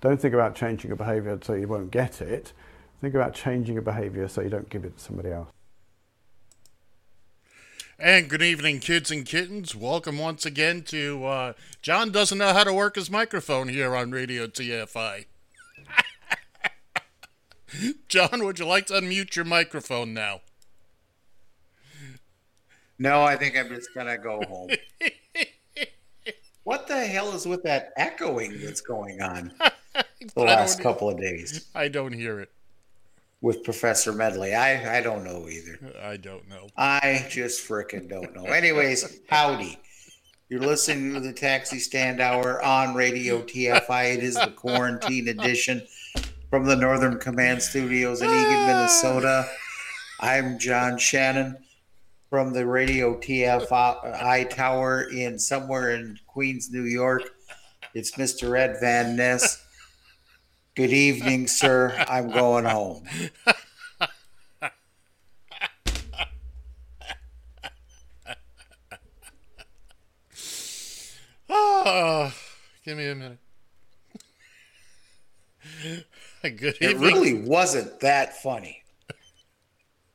[0.00, 2.52] Don't think about changing your behaviour so you won't get it.
[3.00, 5.48] Think about changing your behaviour so you don't give it to somebody else.
[7.98, 9.74] And good evening, kids and kittens.
[9.74, 14.10] Welcome once again to uh, John doesn't know how to work his microphone here on
[14.10, 15.24] Radio TFI.
[18.08, 20.40] John, would you like to unmute your microphone now?
[22.98, 24.70] No, I think I'm just gonna go home.
[26.64, 29.52] what the hell is with that echoing that's going on
[30.34, 32.50] the last couple of days I don't hear it.
[33.40, 34.54] with Professor Medley?
[34.54, 35.78] I I don't know either.
[36.02, 36.68] I don't know.
[36.76, 38.44] I just frickin' don't know.
[38.44, 39.78] Anyways, howdy.
[40.48, 44.14] You're listening to the Taxi Stand Hour on Radio TFI.
[44.16, 45.82] It is the quarantine edition
[46.50, 49.48] from the Northern Command Studios in Eagan, Minnesota.
[50.20, 51.58] I'm John Shannon
[52.30, 57.22] from the Radio TFI Tower in somewhere in Queens, New York.
[57.94, 58.56] It's Mr.
[58.56, 59.65] Ed Van Ness.
[60.76, 62.04] Good evening, sir.
[62.06, 63.04] I'm going home.
[71.48, 72.30] Oh,
[72.84, 73.38] give me a minute.
[76.42, 76.90] Good evening.
[76.90, 78.82] It really wasn't that funny.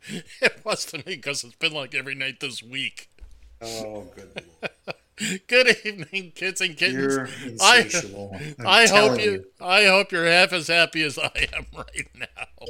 [0.41, 3.09] It was to me because it's been like every night this week.
[3.61, 4.95] Oh, good lord.
[5.47, 7.15] Good evening, kids and kittens.
[7.15, 7.27] You're
[7.61, 8.31] I, insatiable.
[8.59, 12.07] I'm I hope telling you, I hope you're half as happy as I am right
[12.15, 12.67] now.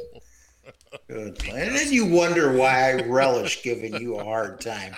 [1.08, 1.42] Good.
[1.48, 4.94] And then you wonder why I relish giving you a hard time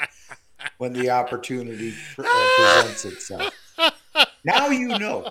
[0.78, 3.54] when the opportunity uh, presents itself.
[4.44, 5.30] Now you know.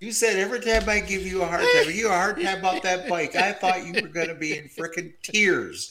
[0.00, 2.82] You said every time I give you a hard time, you a hard time about
[2.82, 3.34] that bike.
[3.34, 5.90] I thought you were going to be in frickin' tears.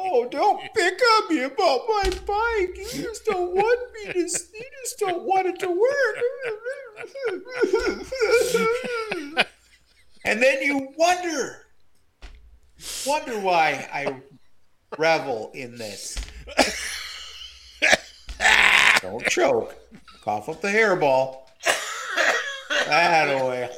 [0.00, 2.76] Oh, don't pick on me about my bike.
[2.76, 4.20] You just don't want me to.
[4.20, 6.18] You just don't want it to work.
[10.24, 11.66] and then you wonder,
[13.04, 14.22] wonder why I
[14.96, 16.16] revel in this.
[19.02, 19.74] Don't choke.
[20.22, 21.38] Cough up the hairball.
[22.86, 23.68] That way.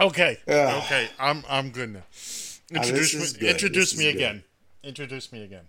[0.00, 2.02] Okay, okay, I'm I'm good now.
[2.70, 3.38] Now, Introduce me.
[3.40, 3.50] good.
[3.50, 4.14] Introduce This me good.
[4.16, 4.44] again.
[4.82, 5.64] Introduce me again.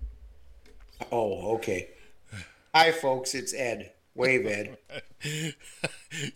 [1.12, 1.90] Oh, okay.
[2.74, 3.36] Hi, folks.
[3.36, 3.92] It's Ed.
[4.16, 4.78] Wave, Ed.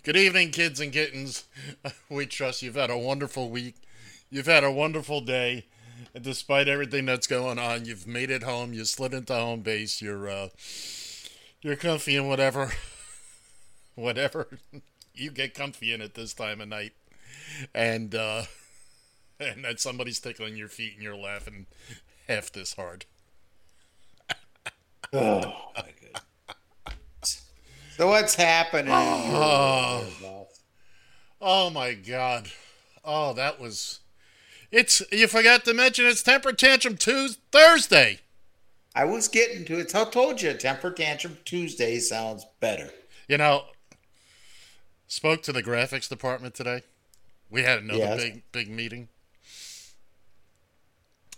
[0.03, 1.45] Good evening, kids and kittens.
[2.09, 3.75] We trust you've had a wonderful week.
[4.31, 5.65] You've had a wonderful day.
[6.15, 8.73] And despite everything that's going on, you've made it home.
[8.73, 10.01] You slid into home base.
[10.01, 10.49] You're uh,
[11.61, 12.71] you're comfy and whatever,
[13.95, 14.57] whatever
[15.13, 16.93] you get comfy in at this time of night,
[17.73, 18.43] and uh,
[19.39, 21.65] and that somebody's tickling your feet and you're laughing
[22.27, 23.05] half this hard.
[25.13, 25.39] Oh,
[25.73, 27.45] my goodness.
[27.95, 28.91] So, what's happening?
[28.93, 30.03] Oh.
[31.39, 32.49] Oh my god.
[33.05, 33.99] Oh, that was.
[34.71, 38.19] It's you forgot to mention it's temper tantrum Tuesday Thursday.
[38.97, 39.93] I was getting to it.
[39.93, 42.89] I told you, Temper Tantrum Tuesday sounds better.
[43.27, 43.65] You know,
[45.07, 46.81] spoke to the graphics department today.
[47.49, 48.21] We had another Yes.
[48.21, 49.07] big big meeting.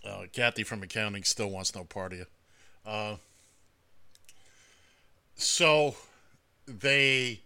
[0.03, 2.25] Uh, Kathy from accounting still wants no part of you.
[2.85, 3.15] Uh,
[5.35, 5.95] so
[6.65, 7.41] they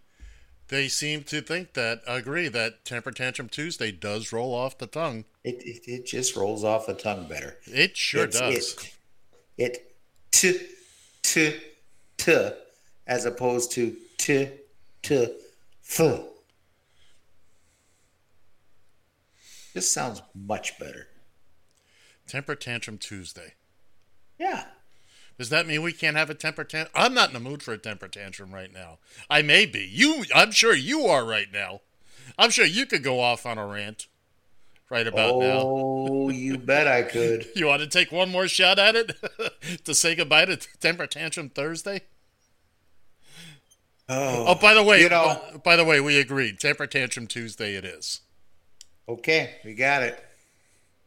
[0.68, 5.24] they seem to think that agree that temper tantrum Tuesday does roll off the tongue.
[5.42, 7.58] It, it, it just rolls off the tongue better.
[7.66, 8.74] It sure It's- does.
[9.58, 9.94] It, it
[10.32, 10.58] t,
[11.22, 11.60] t,
[12.16, 12.48] t,
[13.06, 14.48] as opposed to t,
[15.02, 15.28] t,
[15.86, 16.00] f.
[19.74, 21.08] This sounds much better.
[22.26, 23.54] Temper tantrum Tuesday.
[24.38, 24.64] Yeah.
[25.38, 26.92] Does that mean we can't have a temper tantrum?
[26.94, 28.98] I'm not in the mood for a temper tantrum right now.
[29.28, 29.80] I may be.
[29.90, 31.80] You, I'm sure you are right now.
[32.38, 34.06] I'm sure you could go off on a rant
[34.90, 35.58] right about now.
[35.64, 37.46] Oh, you bet I could.
[37.56, 39.12] You want to take one more shot at it
[39.84, 42.02] to say goodbye to Temper Tantrum Thursday?
[44.08, 46.60] Oh, Oh, by the way, You know- uh, by the way, we agreed.
[46.60, 48.20] Temper Tantrum Tuesday it is.
[49.08, 50.22] Okay, we got it.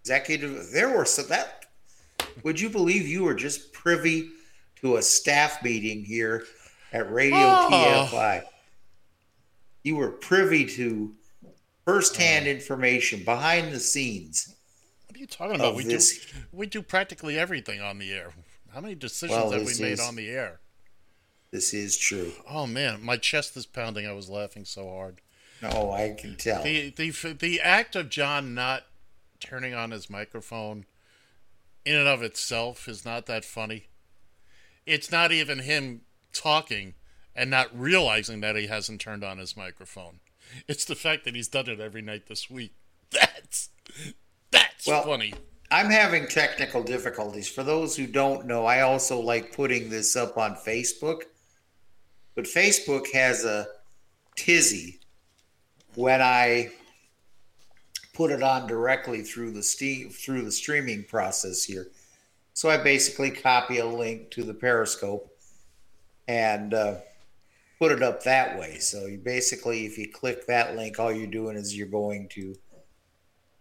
[0.01, 1.65] Executive, there were so that.
[2.43, 4.29] Would you believe you were just privy
[4.81, 6.45] to a staff meeting here
[6.93, 8.07] at Radio Oh.
[8.11, 8.43] TFI?
[9.83, 11.13] You were privy to
[11.85, 12.51] firsthand oh.
[12.51, 14.55] information behind the scenes.
[15.07, 15.75] What are you talking about?
[15.75, 18.33] We this- do we do practically everything on the air.
[18.73, 20.59] How many decisions Well, have we made is- on the air?
[21.51, 22.33] This is true.
[22.47, 24.05] Oh man, my chest is pounding.
[24.05, 25.21] I was laughing so hard.
[25.61, 26.63] No, I can tell.
[26.63, 28.83] The the the act of John not
[29.39, 30.85] turning on his microphone
[31.85, 33.87] in and of itself is not that funny.
[34.85, 36.01] It's not even him
[36.33, 36.93] talking
[37.35, 40.19] and not realizing that he hasn't turned on his microphone.
[40.67, 42.73] It's the fact that he's done it every night this week.
[43.11, 43.69] That's
[44.51, 45.33] that's Well, funny.
[45.71, 47.49] I'm having technical difficulties.
[47.49, 51.23] For those who don't know, I also like putting this up on Facebook.
[52.35, 53.67] But Facebook has a
[54.35, 54.99] tizzy
[55.97, 56.69] when I
[58.13, 61.87] put it on directly through the steam through the streaming process here.
[62.53, 65.27] So I basically copy a link to the Periscope
[66.27, 66.97] and uh,
[67.79, 68.77] put it up that way.
[68.77, 72.55] So you basically, if you click that link, all you're doing is you're going to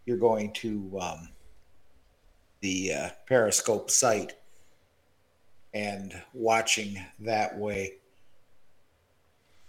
[0.04, 1.30] you're going to um,
[2.60, 4.34] the uh, Periscope site
[5.72, 7.94] and watching that way.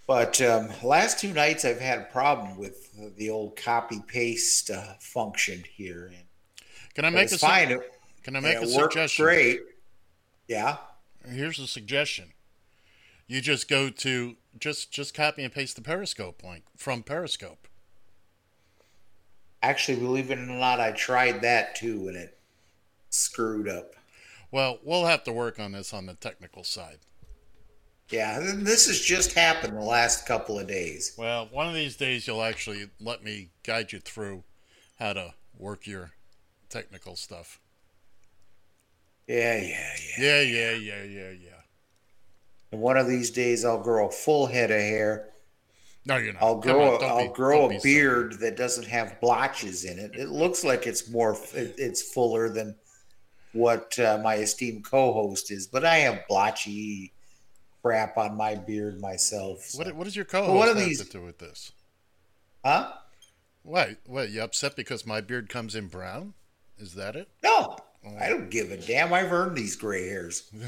[0.08, 4.94] But um, last two nights I've had a problem with the old copy paste uh,
[5.02, 6.06] function here.
[6.08, 6.24] And
[6.96, 7.78] Can I make a it's su- fine.
[8.24, 9.26] Can I make a suggestion?
[9.26, 9.60] great.
[10.48, 10.78] Yeah.
[11.30, 12.32] Here's a suggestion.
[13.28, 17.68] You just go to just just copy and paste the Periscope link from Periscope.
[19.62, 22.38] Actually, believe it or not, I tried that too and it
[23.10, 23.96] screwed up.
[24.52, 27.00] Well, we'll have to work on this on the technical side.
[28.10, 31.14] Yeah, this has just happened the last couple of days.
[31.18, 34.44] Well, one of these days you'll actually let me guide you through
[34.98, 36.12] how to work your
[36.70, 37.60] technical stuff.
[39.28, 40.24] Yeah, yeah, yeah.
[40.26, 41.50] Yeah, yeah, yeah, yeah, yeah.
[42.72, 45.30] And one of these days I'll grow a full head of hair.
[46.06, 46.42] No, you're not.
[46.42, 46.96] I'll grow.
[46.96, 50.12] on, I'll be- grow a beard that doesn't have blotches in it.
[50.16, 51.38] It looks like it's more.
[51.54, 52.76] it- It's fuller than
[53.52, 57.12] what uh, my esteemed co-host is, but I have blotchy
[57.82, 59.62] crap on my beard myself.
[59.64, 61.72] so- What, what does your co-host of have these- to do with this?
[62.66, 62.92] Huh?
[63.64, 63.98] What?
[64.06, 64.30] What?
[64.30, 66.34] You upset because my beard comes in brown?
[66.78, 67.28] Is that it?
[67.44, 68.18] No, oh.
[68.20, 69.14] I don't give a damn.
[69.14, 70.50] I've earned these gray hairs.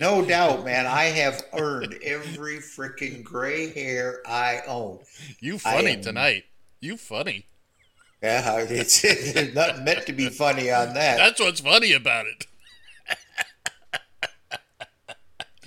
[0.00, 0.86] No doubt, man.
[0.86, 5.00] I have earned every freaking gray hair I own.
[5.40, 6.44] You funny am- tonight.
[6.80, 7.44] You funny.
[8.22, 11.18] Yeah, it's, it's not meant to be funny on that.
[11.18, 12.46] That's what's funny about it.
[15.12, 15.14] oh,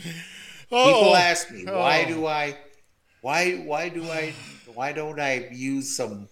[0.69, 2.13] People ask me why oh.
[2.13, 2.57] do I,
[3.21, 4.33] why why do I,
[4.73, 6.27] why don't I use some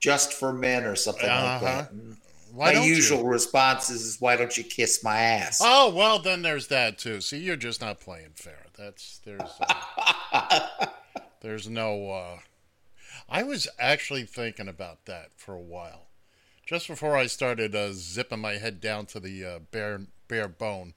[0.00, 1.64] just for men or something like Uh-huh.
[1.64, 1.92] that?
[2.52, 2.94] Why My don't you?
[2.94, 7.20] usual response is, "Why don't you kiss my ass?" Oh well, then there's that too.
[7.20, 8.64] See, you're just not playing fair.
[8.78, 10.86] That's there's uh,
[11.42, 12.10] there's no.
[12.10, 12.38] Uh,
[13.28, 16.06] I was actually thinking about that for a while,
[16.64, 20.94] just before I started uh, zipping my head down to the uh, bare bare bone.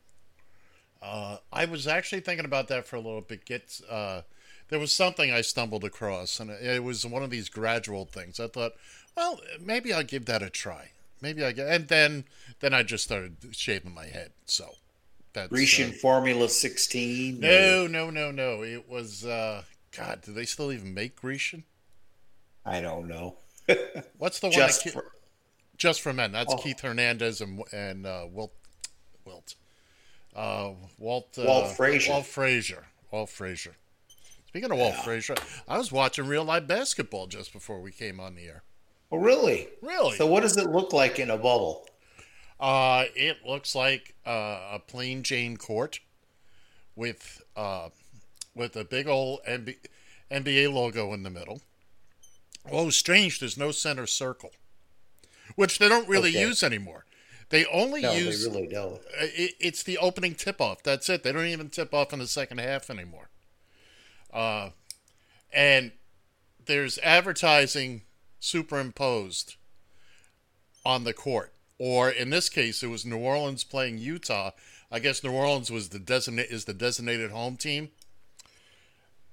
[1.01, 3.45] Uh, I was actually thinking about that for a little bit.
[3.45, 4.21] Get uh,
[4.69, 8.39] there was something I stumbled across, and it was one of these gradual things.
[8.39, 8.73] I thought,
[9.15, 10.91] well, maybe I'll give that a try.
[11.21, 12.25] Maybe I get, and then
[12.59, 14.31] then I just started shaving my head.
[14.45, 14.75] So
[15.33, 17.39] that's Grecian uh, Formula 16.
[17.39, 18.63] no, no, no, no.
[18.63, 19.63] It was uh,
[19.95, 20.21] God.
[20.25, 21.63] Do they still even make Grecian?
[22.65, 23.37] I don't know.
[24.17, 24.53] What's the one?
[24.53, 25.11] Just that, for,
[25.77, 26.31] just for men.
[26.33, 26.57] That's Oh.
[26.57, 28.53] Keith Hernandez and and uh, Wilt
[30.35, 32.11] uh, Walt uh, Walt Frazier.
[32.11, 32.85] Walt Frazier.
[33.11, 33.75] Walt Frazier.
[34.47, 35.35] Speaking of Walt Frazier,
[35.67, 38.63] I was watching real live basketball just before we came on the air.
[39.11, 39.67] oh, really?
[39.81, 40.15] Really?
[40.17, 41.87] So, what does it look like in a bubble?
[42.59, 45.99] Uh, it looks like uh, a plain Jane court
[46.95, 47.89] with uh,
[48.55, 49.77] with a big old NBA,
[50.31, 51.61] NBA logo in the middle.
[52.71, 53.39] Oh, strange!
[53.39, 54.51] There's no center circle,
[55.55, 56.41] which they don't really Okay.
[56.41, 57.05] use anymore.
[57.49, 59.01] They only No, use they really don't.
[59.19, 60.83] it, it's the opening tip off.
[60.83, 61.23] That's it.
[61.23, 63.29] They don't even tip off in the second half anymore.
[64.31, 64.69] Uh,
[65.51, 65.91] and
[66.65, 68.03] there's advertising
[68.39, 69.55] superimposed
[70.85, 74.51] on the court, or in this case, it was New Orleans playing Utah.
[74.91, 77.89] I guess New Orleans was the designate is the designated home team.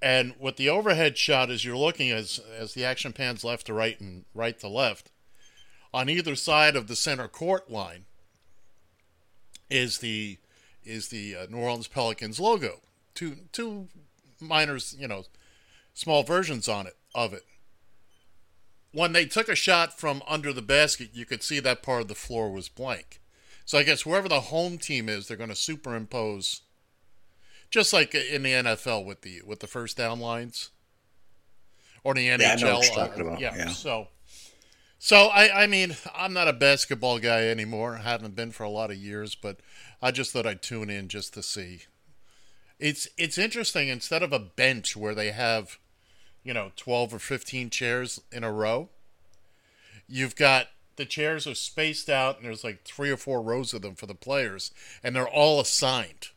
[0.02, 3.74] And what the overhead shot is, you're looking as as the action pans left to
[3.74, 5.10] right and right to left.
[5.92, 8.05] On either side of the center court line
[9.70, 10.38] is the
[10.84, 12.80] is the uh, New Orleans Pelicans logo.
[13.14, 13.88] Two two
[14.40, 15.24] minors, you know,
[15.94, 17.44] small versions on it of it.
[18.92, 22.08] When they took a shot from under the basket, you could see that part of
[22.08, 23.20] the floor was blank.
[23.64, 26.62] So I guess whoever the home team is, they're going to superimpose,
[27.68, 30.70] just like in the NFL with the with the first down lines,
[32.04, 32.40] or the NHL.
[32.40, 33.68] Yeah, I know what you're talking about, yeah, yeah.
[33.70, 34.08] So,
[34.98, 37.96] so I I mean I'm not a basketball guy anymore.
[37.96, 39.60] I haven't been for a lot of years, but
[40.00, 41.82] I just thought I'd tune in just to see.
[42.78, 43.88] It's it's interesting.
[43.88, 45.78] Instead of a bench where they have,
[46.42, 48.90] you know, twelve or fifteen chairs in a row,
[50.08, 53.82] you've got the chairs are spaced out and there's like three or four rows of
[53.82, 54.72] them for the players
[55.02, 56.28] and they're all assigned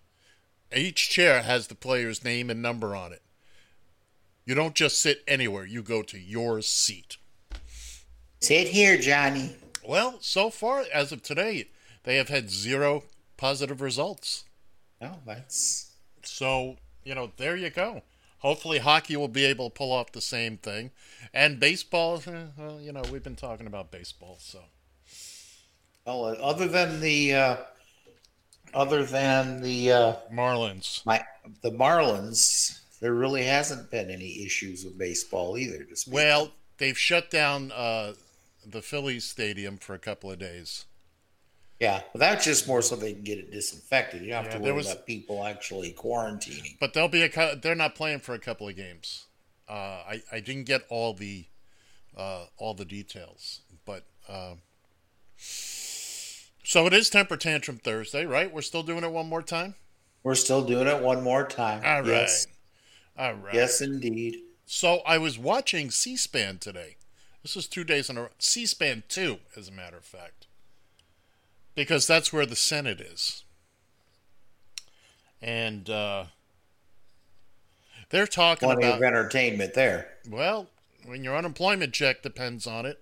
[0.75, 3.21] each chair has the player's name and number on it
[4.45, 7.17] you don't just sit anywhere you go to your seat
[8.41, 9.55] Sit here, Johnny.
[9.85, 11.67] well so far as of today
[12.03, 13.03] they have had zero
[13.37, 14.45] positive results
[15.01, 15.91] Oh, that's
[16.23, 18.01] So, you know, there you go.
[18.39, 20.91] Hopefully, hockey will be able to pull off the same thing.
[21.33, 24.59] And baseball, eh, well, you know, we've been talking about baseball, so.
[26.05, 26.25] oh.
[26.25, 27.57] Other than the, uh,
[28.73, 31.05] other than the uh, Marlins.
[31.05, 31.23] my
[31.61, 35.85] the Marlins, there really hasn't been any issues with baseball either.
[36.07, 38.13] Well, they've shut down uh,
[38.71, 40.85] the Phillies stadium for a couple of days.
[41.79, 44.21] Yeah, but that's just more so they can get it disinfected.
[44.21, 46.77] You don't have Yeah, to worry was- about people actually quarantining.
[46.79, 47.55] But they'll be a.
[47.55, 49.25] They're not playing for a couple of games.
[49.67, 49.73] Uh,
[50.07, 51.45] I I didn't get all the
[52.17, 54.55] uh, all the details, but uh,
[55.37, 58.53] so it is temper tantrum Thursday, right?
[58.53, 59.75] We're still doing it one more time.
[60.23, 61.81] We're still doing it one more time.
[61.85, 62.07] All right.
[62.07, 62.47] Yes,
[63.17, 63.53] All right.
[63.53, 64.35] yes, indeed.
[64.65, 66.97] So I was watching C-SPAN today.
[67.43, 68.29] This is two days in a row.
[68.39, 70.47] C-SPAN two, as a matter of fact,
[71.75, 73.43] because that's where the Senate is,
[75.41, 76.25] and uh,
[78.09, 80.09] they're talking Plenty about of entertainment there.
[80.29, 80.67] well,
[81.05, 83.01] when your unemployment check depends on it.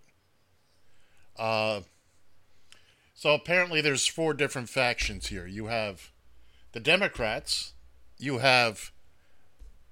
[1.38, 1.82] Uh,
[3.15, 5.48] so apparently, there's four different factions here.
[5.48, 6.12] You have
[6.74, 7.74] the Democrats,
[8.20, 8.91] you have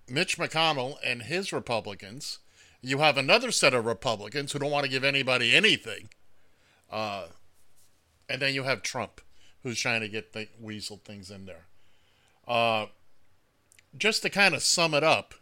[0.08, 2.38] Mitch McConnell and his Republicans,
[2.86, 6.10] you have another set of Republicans who don't want to give anybody anything,
[6.92, 7.26] uh,
[8.30, 9.22] and then you have Trump,
[9.64, 11.66] who's trying to get the weasel things in there.
[12.48, 12.86] Uh,
[13.98, 15.34] just to kind of sum it up,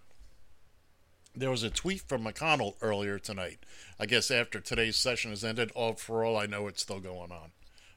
[1.36, 3.60] there was a tweet from McConnell earlier tonight.
[4.00, 7.32] I guess after today's session has ended, all for all I know, it's still going
[7.32, 7.52] on.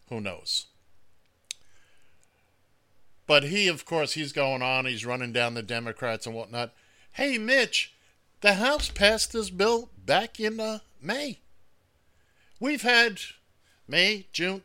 [0.08, 0.66] Who knows?
[3.26, 4.86] But he, of course, he's going on.
[4.86, 6.72] He's running down the Democrats and whatnot.
[7.12, 7.92] Hey, Mitch,
[8.40, 11.38] the House passed this bill back in uh, May.
[12.60, 13.20] We've had
[13.88, 14.62] May, June,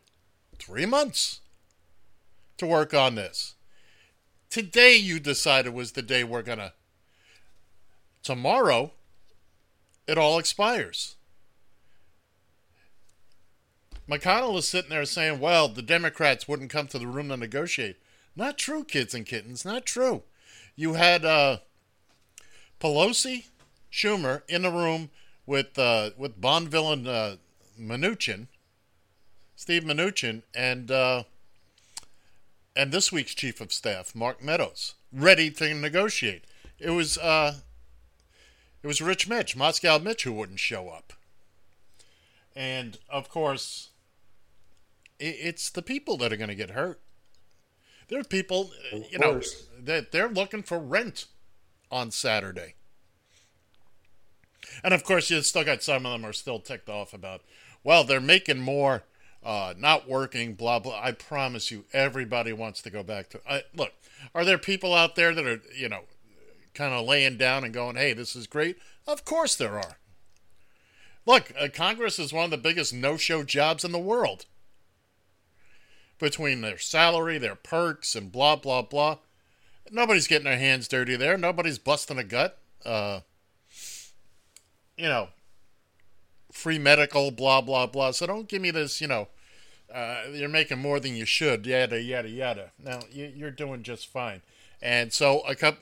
[0.57, 1.39] three months
[2.57, 3.55] to work on this.
[4.49, 6.73] Today, you decided was the day we're going to
[8.23, 8.91] tomorrow
[10.07, 11.15] it all expires.
[14.09, 17.97] McConnell is sitting there saying, well, the Democrats wouldn't come to the room to negotiate.
[18.35, 19.63] Not true, kids and kittens.
[19.63, 20.23] Not true.
[20.75, 21.59] You had uh,
[22.79, 23.45] Pelosi,
[23.91, 25.09] Schumer in the room
[25.45, 27.35] with uh, with Bond villain uh,
[27.79, 28.47] Mnuchin,
[29.55, 31.23] Steve Mnuchin, and uh,
[32.75, 36.45] and this week's chief of staff, Mark Meadows, ready to negotiate.
[36.79, 37.55] It was uh,
[38.81, 41.13] it was Rich Mitch, Moscow Mitch, who wouldn't show up.
[42.55, 43.89] And of course,
[45.19, 46.99] i it's the people that are going to get hurt.
[48.07, 48.71] There are people,
[49.09, 49.41] you know,
[49.79, 51.25] that they're looking for rent
[51.89, 52.75] on Saturday.
[54.83, 57.41] And of course, you still got some of them are still ticked off about,
[57.83, 59.03] well, they're making more,
[59.43, 60.99] uh, not working, blah blah.
[61.01, 63.41] I promise you, everybody wants to go back to.
[63.49, 63.91] I, look,
[64.35, 66.01] are there people out there that are, you know,
[66.73, 68.77] kind of laying down and going, "Hey, this is great"?
[69.07, 69.97] Of course there are.
[71.25, 74.45] Look, uh, Congress is one of the biggest no-show jobs in the world.
[76.19, 79.17] Between their salary, their perks, and blah blah blah,
[79.89, 81.37] nobody's getting their hands dirty there.
[81.37, 82.59] Nobody's busting a gut.
[82.85, 83.21] Uh,
[85.01, 85.29] you know,
[86.51, 88.11] free medical, blah blah blah.
[88.11, 89.01] So don't give me this.
[89.01, 89.27] You know,
[89.93, 91.65] uh, you're making more than you should.
[91.65, 92.71] Yada yada yada.
[92.77, 94.43] Now you, you're doing just fine.
[94.79, 95.81] And so a couple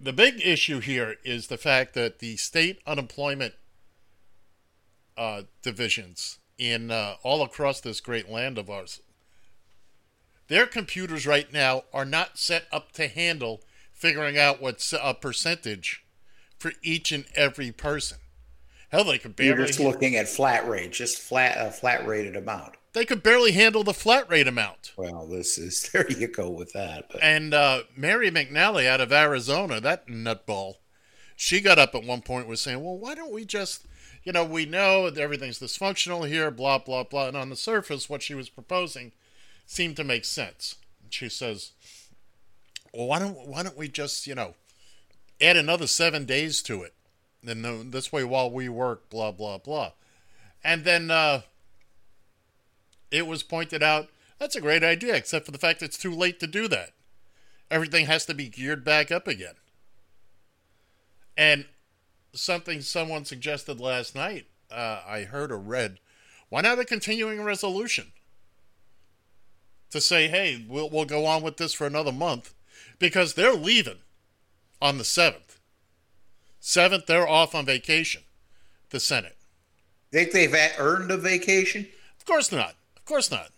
[0.00, 3.54] the big issue here is the fact that the state unemployment
[5.16, 9.00] uh, divisions in uh, all across this great land of ours,
[10.48, 13.60] their computers right now are not set up to handle
[13.92, 16.03] figuring out what's a percentage
[16.64, 18.16] for each and every person.
[18.88, 19.54] Hell, they could barely.
[19.58, 22.76] You're just looking at flat rate, just flat a flat rated amount.
[22.94, 24.92] they could barely handle the flat rate amount.
[24.96, 27.08] Well, this is there you go with that.
[27.12, 30.76] But And uh, Mary McNally out of Arizona, that nutball,
[31.36, 33.84] she got up at one point was saying, well, why don't we just,
[34.22, 37.28] you know, we know that everything's dysfunctional here, blah, blah, blah.
[37.28, 39.12] And on the surface, what she was proposing
[39.66, 40.76] seemed to make sense.
[41.02, 41.72] And she says,
[42.94, 44.54] well, why don't, why don't we just, you know,
[45.44, 46.94] add another seven days to it?
[47.46, 49.92] And this way, while we work, blah, blah, blah.
[50.62, 51.42] And then uh,
[53.10, 54.08] it was pointed out
[54.38, 56.90] that's a great idea, except for the fact it's too late to do that.
[57.70, 59.54] Everything has to be geared back up again.
[61.36, 61.66] And
[62.32, 65.98] something someone suggested last night, uh, I heard or read,
[66.48, 68.12] why not a continuing resolution?
[69.90, 72.54] To say, hey, we'll, we'll go on with this for another month
[72.98, 73.98] because they're leaving
[74.84, 75.56] on the 7th.
[76.60, 78.22] 7th, they're off on vacation,
[78.90, 79.36] the Senate.
[80.12, 81.88] think they've earned a vacation,
[82.18, 82.74] Of course not.
[82.96, 83.48] Of course not.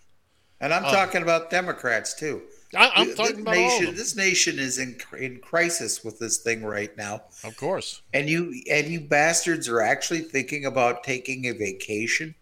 [0.61, 2.43] and I'm um, talking about Democrats too.
[2.77, 3.87] I, I'm talking this about all of nation.
[3.87, 3.95] them.
[3.97, 8.03] This nation is in in crisis with this thing right now, Of course.
[8.13, 12.35] and you and you bastards are actually thinking about taking a vacation.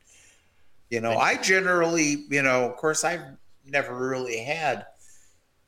[0.90, 3.22] You know, I generally, you know, of course, I've
[3.66, 4.86] never really had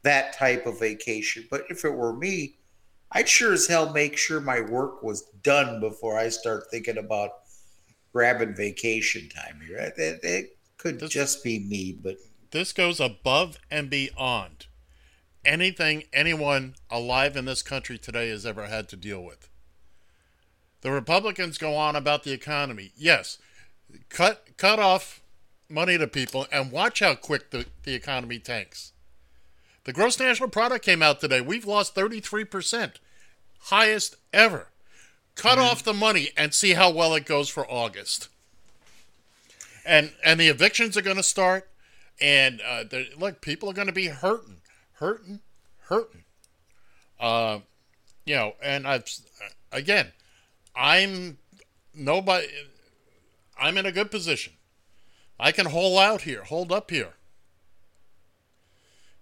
[0.02, 2.54] that type of vacation, but if it were me,
[3.12, 7.30] I'd sure as hell make sure my work was done before I start thinking about
[8.12, 9.78] grabbing vacation time here.
[9.78, 12.16] It, it- it could This- just be me, but
[12.50, 14.66] this goes above and beyond
[15.44, 19.48] anything anyone alive in this country today has ever had to deal with.
[20.82, 22.92] The Republicans go on about the economy.
[22.96, 23.38] Yes,
[24.08, 25.22] cut cut off
[25.68, 28.92] money to people and watch how quick the, the economy tanks.
[29.86, 31.40] The gross national product came out today.
[31.40, 32.94] We've lost 33%,
[33.60, 34.66] highest ever.
[35.36, 38.28] Cut off the money and see how well it goes for August.
[39.86, 41.68] And and the evictions are going to start
[42.20, 44.56] and uh, the, look, people are going to be hurting,
[44.94, 45.38] hurting,
[45.82, 46.24] hurting.
[47.20, 47.60] Uh,
[48.24, 49.08] you know, and I've
[49.70, 50.08] again,
[50.74, 51.38] I'm
[51.94, 52.48] nobody.
[53.56, 54.54] I'm in a good position.
[55.38, 57.12] I can hold out here, hold up here.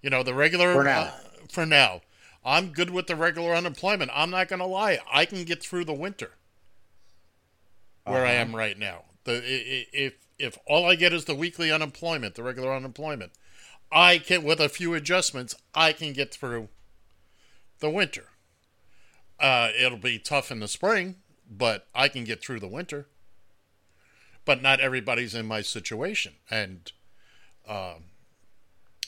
[0.05, 1.01] You know, the regular For now.
[1.01, 1.13] uh,
[1.51, 2.03] for now,
[2.45, 4.11] I'm good with the regular unemployment.
[4.13, 4.99] I'm not going to lie.
[5.11, 6.33] I can get through the winter
[8.05, 9.05] where I am right now.
[9.25, 13.33] The if if all I get is the weekly unemployment, the regular unemployment,
[13.91, 16.69] I can with a few adjustments, I can get through
[17.79, 18.27] the winter.
[19.41, 21.17] Uh, it'll be tough in the spring,
[21.51, 23.07] but I can get through the winter.
[24.45, 26.93] But not everybody's in my situation, and
[27.67, 28.05] um,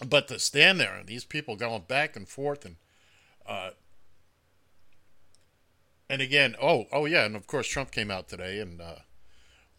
[0.05, 2.77] but to stand there and these people going back and forth and
[3.47, 3.71] uh,
[6.09, 8.97] and again, oh oh yeah, and of course Trump came out today and uh,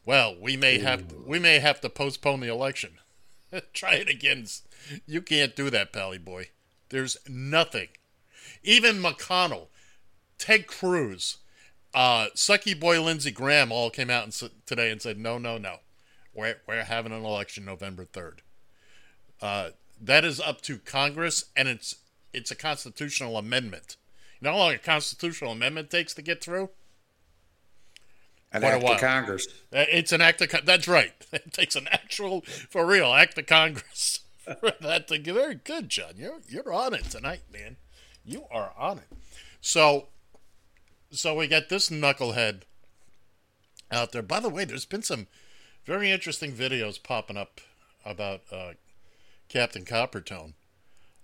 [0.06, 2.91] well, we may have to, we may have to postpone the election.
[3.73, 4.45] Try it again.
[5.06, 6.49] You can't do that, Pally boy.
[6.89, 7.89] There's nothing.
[8.63, 9.67] Even McConnell,
[10.38, 11.39] Ted Cruz,
[11.93, 15.77] uh, Sucky Boy Lindsey Graham all came out and, today and said, no, no, no.
[16.34, 18.39] We're, we're having an election November 3rd.
[19.99, 21.95] That is up to Congress, and it's
[22.33, 23.97] it's a constitutional amendment.
[24.39, 26.69] You know how long a constitutional amendment takes to get through?
[28.51, 28.93] an Quite a act while.
[28.93, 29.47] of Congress.
[29.73, 31.13] Uh, It's an act of Con- that's right.
[31.33, 34.21] It takes an actual, for real, act of Congress
[34.60, 36.13] for that to get very good, John.
[36.15, 37.77] You're you're on it tonight, man.
[38.23, 39.07] You are on it.
[39.62, 40.07] So,
[41.12, 42.62] so we got this knucklehead
[43.91, 44.21] out there.
[44.21, 45.27] By the way, there's been some
[45.86, 47.60] very interesting videos popping up
[48.05, 48.73] about uh,
[49.49, 50.53] Captain Coppertone.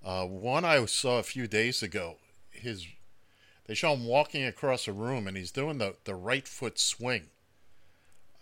[0.03, 2.17] Uh, one I saw a few days ago.
[2.51, 2.85] His
[3.65, 7.27] they show him walking across a room and he's doing the, the right foot swing.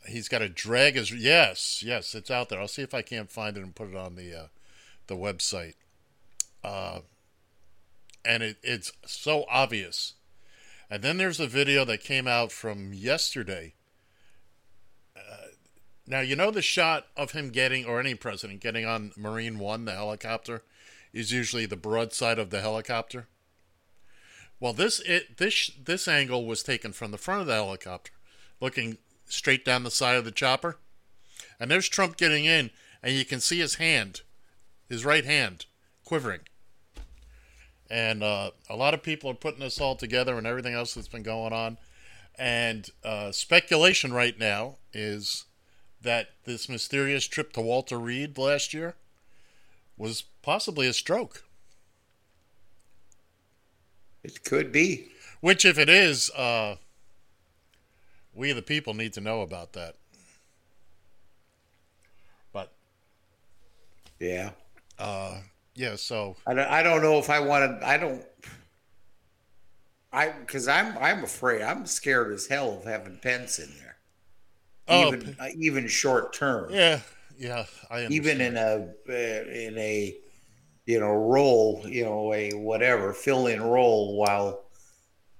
[0.08, 2.60] He's got to drag his yes, yes, it's out there.
[2.60, 4.48] I'll see if I can't find it and put it on the uh,
[5.08, 5.76] the website.
[6.64, 7.02] Uh,
[8.26, 10.14] and it, it's so obvious.
[10.90, 13.74] And then there's a video that came out from yesterday.
[16.12, 19.86] Now you know the shot of him getting, or any president getting on Marine One,
[19.86, 20.62] the helicopter,
[21.14, 23.30] is usually the broadside of the helicopter.
[24.60, 28.12] Well, this it this this angle was taken from the front of the helicopter,
[28.60, 30.80] looking straight down the side of the chopper,
[31.62, 32.72] and there's Trump getting in,
[33.02, 34.20] and you can see his hand,
[34.90, 35.66] his right hand,
[36.04, 36.42] quivering.
[37.90, 41.08] and uh, a lot of people are putting this all together and everything else that's
[41.08, 41.78] been going on.
[42.38, 45.46] And uh, speculation right now is
[46.02, 48.96] that this mysterious trip to Walter Reed last year
[49.98, 51.44] was possibly a stroke.
[54.24, 55.10] It could be.
[55.40, 56.76] Which, if it is, uh,
[58.34, 59.96] we the people need to know about that.
[62.54, 62.72] But
[64.20, 64.52] Yeah.
[65.76, 67.88] yeah, so I don't, I don't know if I want to.
[67.88, 68.24] I don't.
[70.14, 73.91] I because I'm I'm afraid I'm scared as hell of having Pence in there,
[74.88, 77.00] Oh, even uh, even short term, yeah,
[77.38, 78.14] yeah, I understand.
[78.14, 80.18] even in a uh, in a
[80.86, 84.66] you know role, you know a whatever fill in role while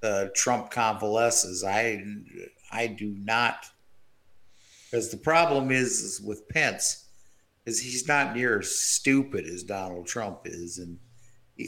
[0.04, 1.64] uh, Trump convalesces.
[1.64, 2.04] I
[2.72, 3.66] I do not
[4.90, 7.06] because the problem is, is with Pence
[7.66, 10.98] is he's not near as stupid as Donald Trump is, and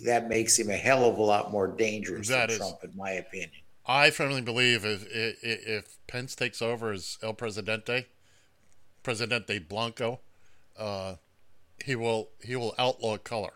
[0.05, 2.95] that makes him a hell of a lot more dangerous That than is- Trump, in
[2.95, 3.51] my opinion.
[3.85, 8.05] I firmly believe if, if if Pence takes over as El Presidente,
[9.03, 10.19] Presidente Blanco,
[10.77, 11.15] uh,
[11.83, 13.53] he will he will outlaw color.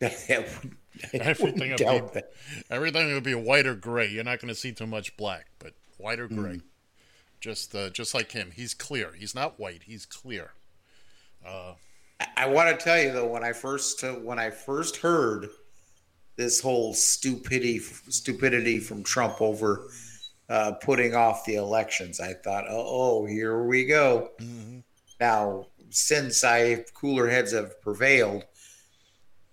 [0.00, 0.76] Would-
[1.12, 2.32] I Everything doubt be that.
[2.70, 4.08] everything will be white or gray.
[4.08, 6.24] You're not going to see too much black, but white Hmm.
[6.24, 6.60] or gray.
[7.40, 9.12] Just uh, just like him, he's clear.
[9.12, 9.82] He's not white.
[9.84, 10.52] He's clear.
[12.36, 15.50] I want to tell you though, when I first uh, when I first heard
[16.36, 19.88] this whole stupidity stupidity from Trump over
[20.48, 22.84] uh, putting off the elections, I thought, oh,
[23.22, 24.30] oh here we go.
[25.20, 28.44] Now, since I cooler heads have prevailed,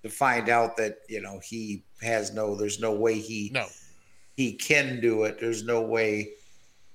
[0.04, 3.68] to find out that you know he has no, there's no way he No,
[4.36, 5.40] he can do it.
[5.40, 6.32] There's no way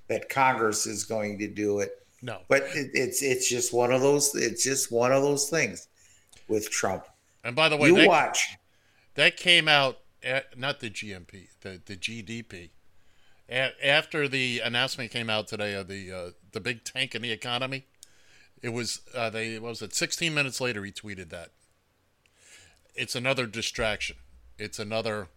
[0.07, 1.91] that Congress is going to do it.
[2.21, 2.39] no.
[2.47, 4.33] But it, it's it's just one of those.
[4.35, 5.87] It's just one of those things
[6.47, 7.05] with Trump.
[7.43, 8.55] And by the way, you that, watch.
[9.15, 12.69] That came out at, not the GMP, the the GDP.
[13.49, 17.31] A- after the announcement came out today of the uh, the big tank in the
[17.31, 17.85] economy,
[18.61, 21.49] it was uh, they what was it 16 minutes later he tweeted that.
[22.95, 24.17] It's another distraction.
[24.57, 25.27] It's another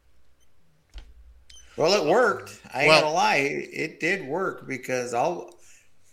[1.77, 2.61] Well, it worked.
[2.73, 5.59] I ain't Well- gonna lie, it did work because all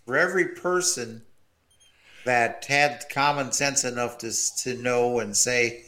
[0.05, 1.25] for every person
[2.25, 4.31] that had common sense enough to
[4.63, 5.83] to know and say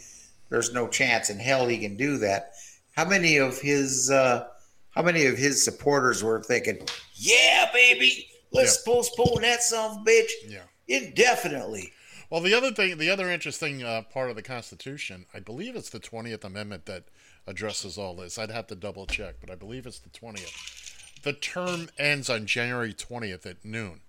[0.52, 2.52] there's no chance in hell he can do that.
[2.92, 4.48] How many of his uh,
[4.92, 6.86] how many of his supporters were thinking,
[7.16, 10.60] "Yeah, baby, let's postpone that son of a bitch yeah.
[10.88, 11.94] indefinitely."
[12.30, 15.90] Well, the other thing, the other interesting uh, part of the Constitution, I believe it's
[15.90, 17.06] the 20th Amendment that
[17.48, 18.38] addresses all this.
[18.38, 21.24] I'd have to double check, but I believe it's the 20th.
[21.24, 24.02] The term ends on January 20th at noon.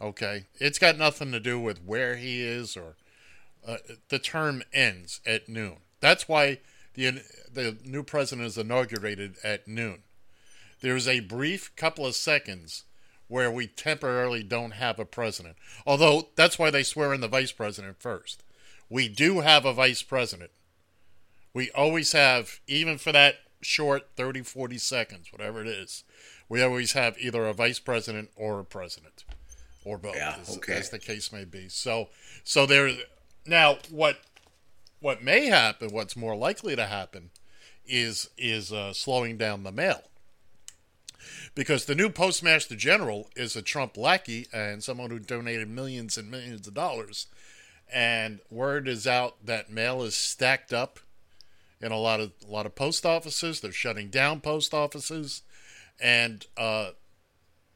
[0.00, 0.46] Okay?
[0.58, 2.96] It's got nothing to do with where he is or.
[3.66, 5.76] Uh, the term ends at noon.
[6.00, 6.58] That's why
[6.94, 7.22] the,
[7.52, 10.02] the new president is inaugurated at noon.
[10.80, 12.84] There's a brief couple of seconds
[13.28, 15.56] where we temporarily don't have a president.
[15.86, 18.42] Although that's why they swear in the vice president first.
[18.90, 20.50] We do have a vice president.
[21.54, 26.04] We always have, even for that short 30, 40 seconds, whatever it is,
[26.48, 29.24] we always have either a vice president or a president.
[29.84, 30.74] Or both, Yeah, as, okay.
[30.74, 31.68] as the case may be.
[31.68, 32.08] So,
[32.42, 32.90] so there.
[33.46, 34.18] Now, what
[35.00, 37.30] what may happen, what's more likely to happen,
[37.86, 40.02] is is uh, slowing down the mail
[41.54, 46.30] because the new postmaster general is a Trump lackey and someone who donated millions and
[46.30, 47.26] millions of dollars.
[47.92, 50.98] And word is out that mail is stacked up
[51.80, 53.60] in a lot of a lot of post offices.
[53.60, 55.42] They're shutting down post offices,
[56.00, 56.90] and uh,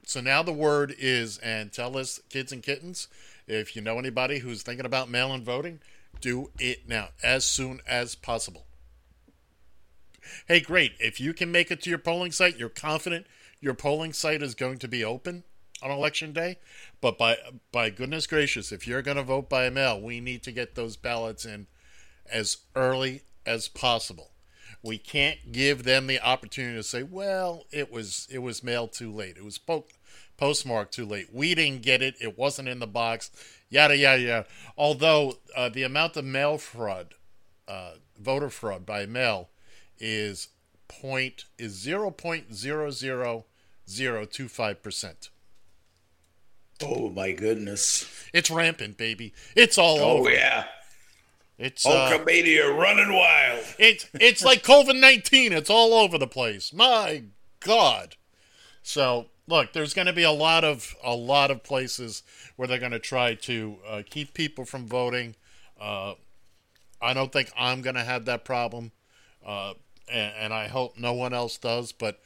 [0.05, 3.09] so now the word is, and tell us, kids and kittens,
[3.49, 5.81] if you know anybody who's thinking about mail-in voting,
[6.21, 8.67] do it now as soon as possible.
[10.47, 10.93] Hey, great.
[11.01, 13.27] If you can make it to your polling site, you're confident
[13.61, 15.45] your polling site is going to be open
[15.83, 16.59] on election day.
[17.01, 17.37] But by
[17.73, 20.97] by goodness gracious, if you're going to vote by mail, we need to get those
[20.97, 21.67] ballots in
[22.31, 24.31] as early as possible.
[24.83, 29.13] We can't give them the opportunity to say, "Well, it was it was mailed too
[29.13, 29.37] late.
[29.37, 29.87] It was po-
[30.39, 31.29] postmarked too late.
[31.33, 32.15] We didn't get it.
[32.21, 33.31] It wasn't in the box."
[33.71, 34.47] Yada yada yada.
[34.79, 37.13] Although uh, the amount of mail fraud,
[37.69, 39.51] uh, voter fraud by mail,
[39.99, 40.49] is
[40.89, 43.45] point is zero point zero zero
[43.87, 45.29] zero two five percent.
[46.83, 48.07] Oh my goodness!
[48.33, 49.35] It's rampant, baby.
[49.57, 50.31] It's all Oh over.
[50.31, 50.65] yeah,
[51.59, 53.65] It's uh, Hulkamania running wild.
[53.79, 55.53] it's it's like COVID nineteen.
[55.53, 56.73] It's all over the place.
[56.73, 57.25] My
[57.61, 58.15] God.
[58.83, 62.23] So look, there's going to be a lot of a lot of places
[62.57, 65.35] where they're going to try to uh, keep people from voting.
[65.81, 66.15] Uh,
[67.01, 68.93] I don't think I'm going to have that problem,
[69.45, 69.75] uh,
[70.11, 71.93] and, and I hope no one else does.
[71.93, 72.21] But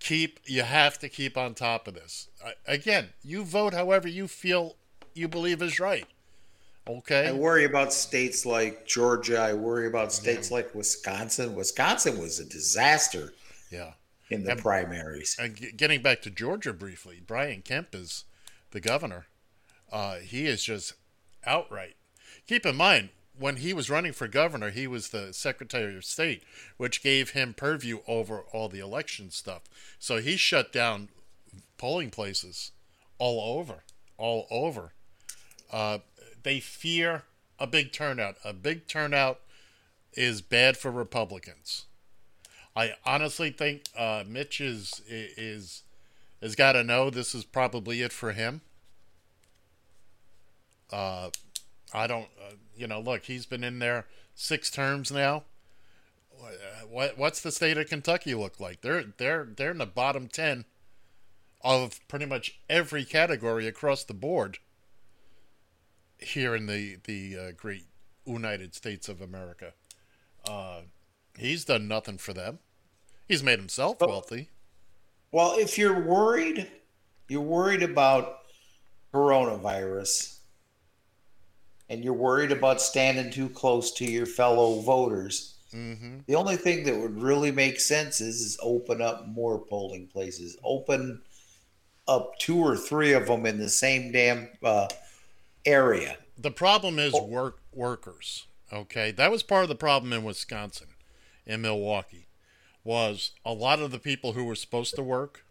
[0.00, 2.28] keep you have to keep on top of this.
[2.44, 4.76] I, again, you vote however you feel
[5.14, 6.06] you believe is right.
[6.86, 7.28] Okay.
[7.28, 9.38] I worry about states like Georgia.
[9.38, 11.54] I worry about states like Wisconsin.
[11.54, 13.32] Wisconsin was a disaster
[13.74, 13.92] yeah.
[14.30, 15.36] In the And- primaries.
[15.38, 18.24] And getting back to Georgia briefly, Brian Kemp is
[18.70, 19.26] the governor.
[19.92, 20.94] Uh, he is just
[21.44, 21.96] outright.
[22.46, 26.42] Keep in mind, when he was running for governor, he was the Secretary of State,
[26.76, 29.62] which gave him purview over all the election stuff.
[29.98, 31.08] So he shut down
[31.76, 32.70] polling places
[33.18, 33.82] all over,
[34.16, 34.92] all over.
[35.70, 35.98] Uh,
[36.42, 37.24] they fear
[37.58, 38.36] a big turnout.
[38.44, 39.40] A big turnout
[40.12, 41.86] is bad for Republicans.
[42.76, 45.82] I honestly think uh, Mitch is is
[46.42, 48.60] has got to know this is probably it for him.
[50.90, 51.30] Uh,
[51.92, 55.44] I don't, uh, you know, look, he's been in there six terms now.
[56.90, 58.80] What what's the state of Kentucky look like?
[58.80, 60.64] They're they're they're in the bottom ten
[61.62, 64.58] of pretty much every category across the board
[66.18, 67.84] here in the the uh, great
[68.26, 69.72] United States of America.
[70.46, 70.80] Uh,
[71.38, 72.58] he's done nothing for them.
[73.28, 74.50] He's made himself But- wealthy.
[75.32, 76.70] Well, if you're worried,
[77.28, 78.40] you're worried about
[79.12, 80.36] coronavirus,
[81.88, 85.54] and you're worried about standing too close to your fellow voters.
[85.72, 90.06] hmm The only thing that would really make sense is, is open up more polling
[90.06, 90.56] places.
[90.62, 91.20] Open
[92.06, 94.88] up two or three of them in the same damn uh,
[95.66, 96.16] area.
[96.38, 97.24] The problem is Oh.
[97.24, 98.46] work workers.
[98.72, 100.93] Okay, that was part of the problem in Wisconsin,
[101.46, 102.26] in Milwaukee,
[102.82, 105.44] was a lot of the people who were supposed to work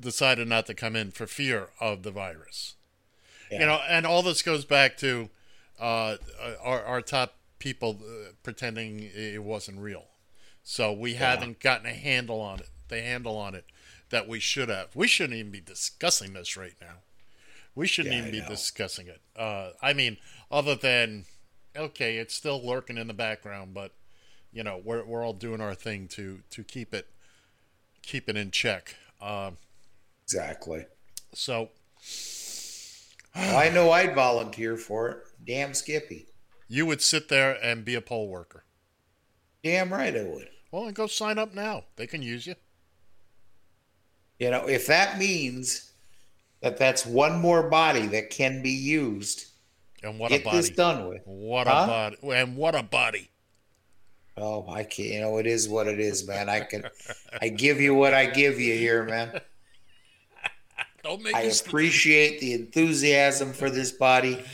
[0.00, 2.74] decided not to come in for fear of the virus.
[3.50, 3.60] Yeah.
[3.60, 5.30] You know, and all this goes back to
[5.78, 6.16] uh,
[6.62, 10.04] our, our top people uh, pretending it wasn't real.
[10.62, 13.64] So we haven't gotten a handle on it, the handle on it
[14.10, 14.94] that we should have.
[14.94, 17.02] We shouldn't even be discussing this right now.
[17.74, 19.20] We shouldn't Yeah, even be discussing it.
[19.36, 20.18] Uh, I mean,
[20.50, 21.24] other than
[21.78, 23.92] okay, it's still lurking in the background, but
[24.52, 27.06] you know, we're we're all doing our thing to to keep it
[28.02, 28.96] keep it in check.
[29.20, 29.56] Um,
[30.24, 30.86] Exactly.
[31.32, 31.70] so
[33.34, 35.18] Well, I know I'd volunteer for it.
[35.46, 36.26] Damn Skippy.
[36.68, 38.64] you would sit there and be a poll worker.
[39.64, 40.48] Damn right I would.
[40.70, 41.84] Well, then go sign up now.
[41.96, 42.54] They can use you.
[44.38, 45.92] You know, if that means
[46.60, 49.46] that that's one more body that can be used,
[50.02, 50.56] And what get a body!
[50.58, 51.22] this done with.
[51.24, 51.84] What Huh?
[51.84, 52.16] a body!
[52.40, 53.30] And what a body!
[54.36, 55.08] Oh, I can't.
[55.08, 56.48] You know, it is what it is, man.
[56.48, 56.84] I can,
[57.40, 59.40] I give you what I give you here, man.
[61.02, 64.44] Don't make I appreciate the enthusiasm for this body,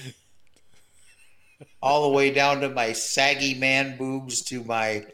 [1.83, 5.05] all the way down to my saggy man boobs to my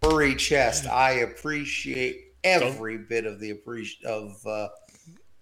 [0.00, 0.86] furry chest.
[0.86, 4.68] I appreciate every bit of the appreci- of uh,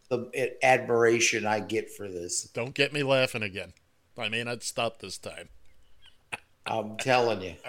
[0.08, 2.44] the admiration I get for this.
[2.44, 3.72] Don't get me laughing again.
[4.18, 5.48] I may not stop this time.
[6.66, 7.54] I'm telling you.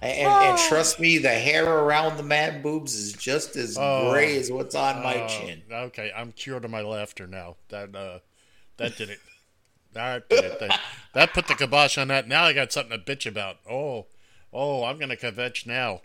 [0.00, 4.12] And, and trust me, the hair around the man boobs is just as Oh.
[4.12, 5.62] gray as what's on my Oh, chin.
[5.68, 7.56] Okay, I'm cured of my laughter now.
[7.70, 8.20] That uh,
[8.76, 9.18] that did it.
[9.94, 10.60] That did it.
[10.60, 10.80] That,
[11.14, 12.28] that put the kibosh on that.
[12.28, 13.56] Now I got something to bitch about.
[13.68, 14.06] Oh,
[14.52, 16.02] oh, I'm gonna kvetch now.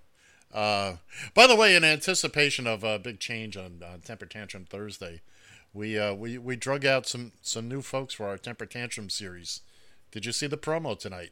[0.51, 0.95] Uh,
[1.35, 5.21] by the way, in anticipation of a big change on, on Temper Tantrum Thursday,
[5.73, 9.61] we uh, we we drug out some some new folks for our Temper Tantrum series.
[10.11, 11.31] Did you see the promo tonight?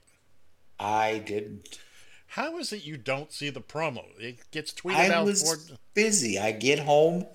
[0.80, 1.80] I didn't.
[2.28, 4.06] How is it you don't see the promo?
[4.18, 5.26] It gets tweeted I out.
[5.26, 6.40] was For, busy.
[6.40, 7.26] I get home.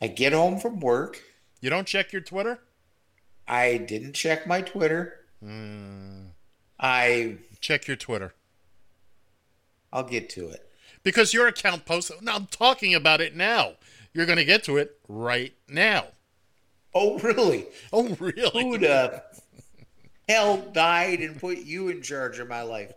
[0.00, 1.22] I get home from work.
[1.60, 2.58] you don't check your Twitter?
[3.46, 5.20] I didn't check my Twitter.
[5.42, 6.28] Hmm.
[6.78, 8.32] I Check your Twitter.
[9.92, 10.66] I'll get to it.
[11.02, 12.22] Because your account posted.
[12.22, 13.72] Now I'm talking about it now.
[14.14, 16.06] You're going to get to it right now.
[16.94, 17.66] Oh, really?
[17.92, 18.50] Oh, really?
[18.62, 19.22] Who the
[20.28, 22.92] hell died and put you in charge of my life?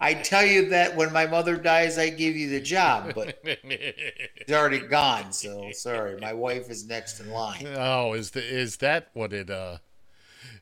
[0.00, 4.52] I tell you that when my mother dies, I give you the job, but it's
[4.52, 5.32] already gone.
[5.32, 7.66] So sorry, my wife is next in line.
[7.76, 9.50] oh, is the, is that what it?
[9.50, 9.78] uh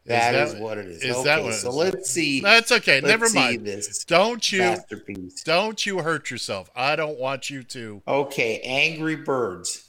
[0.06, 1.02] That that- is what it is.
[1.04, 1.74] is okay, that what so is?
[1.76, 2.40] let's see.
[2.40, 3.00] That's okay.
[3.00, 3.64] let's Never mind.
[3.66, 5.42] this Don't you masterpiece.
[5.44, 6.68] don't you hurt yourself.
[6.74, 8.02] I don't want you to.
[8.08, 9.84] Okay, Angry Birds.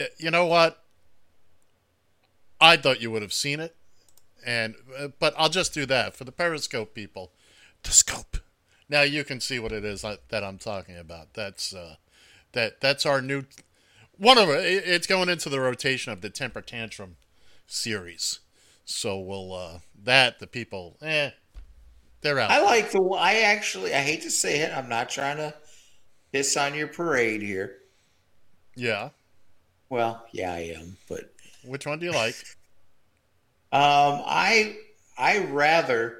[0.00, 0.82] Uh, You know what?
[2.64, 3.76] I thought you would have seen it,
[4.44, 7.32] and uh, but I'll just do that for the Periscope people.
[7.82, 8.38] The scope.
[8.88, 11.34] Now you can see what it is that I'm talking about.
[11.34, 11.96] That's uh,
[12.52, 13.44] that that's our new
[14.16, 14.64] one of it.
[14.64, 17.16] It's going into the rotation of the temper tantrum
[17.66, 18.40] series.
[18.86, 21.30] So we'll uh, that the people, eh,
[22.22, 22.50] they're out.
[22.50, 23.02] I like the.
[23.18, 23.92] I actually.
[23.92, 24.74] I hate to say it.
[24.74, 25.54] I'm not trying to
[26.32, 27.76] piss on your parade here.
[28.74, 29.10] yeah.
[29.90, 31.33] Well, yeah, I am, but
[31.66, 32.34] Which one do you like?
[33.72, 34.76] Um, I
[35.18, 36.16] I rather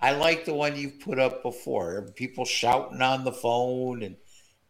[0.00, 2.02] I like the one you've put up before.
[2.14, 4.14] People shouting on the phone and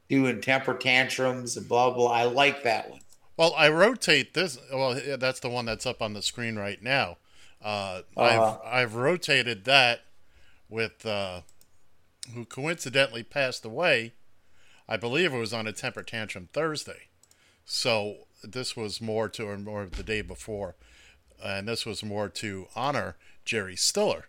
[0.09, 2.11] doing temper tantrums and blah blah.
[2.11, 3.01] I like that one.
[3.37, 4.57] Well, I rotate this.
[4.73, 7.19] Well, that's the one that's up on the screen right now.
[7.63, 8.59] Uh, Uh-huh.
[8.65, 10.01] I've I've rotated that
[10.71, 11.43] with uh,
[12.35, 14.15] who coincidentally passed away.
[14.89, 17.09] I believe it was on a temper tantrum Thursday.
[17.67, 20.75] So this was more to or more the day before,
[21.43, 24.27] and this was more to honor Jerry Stiller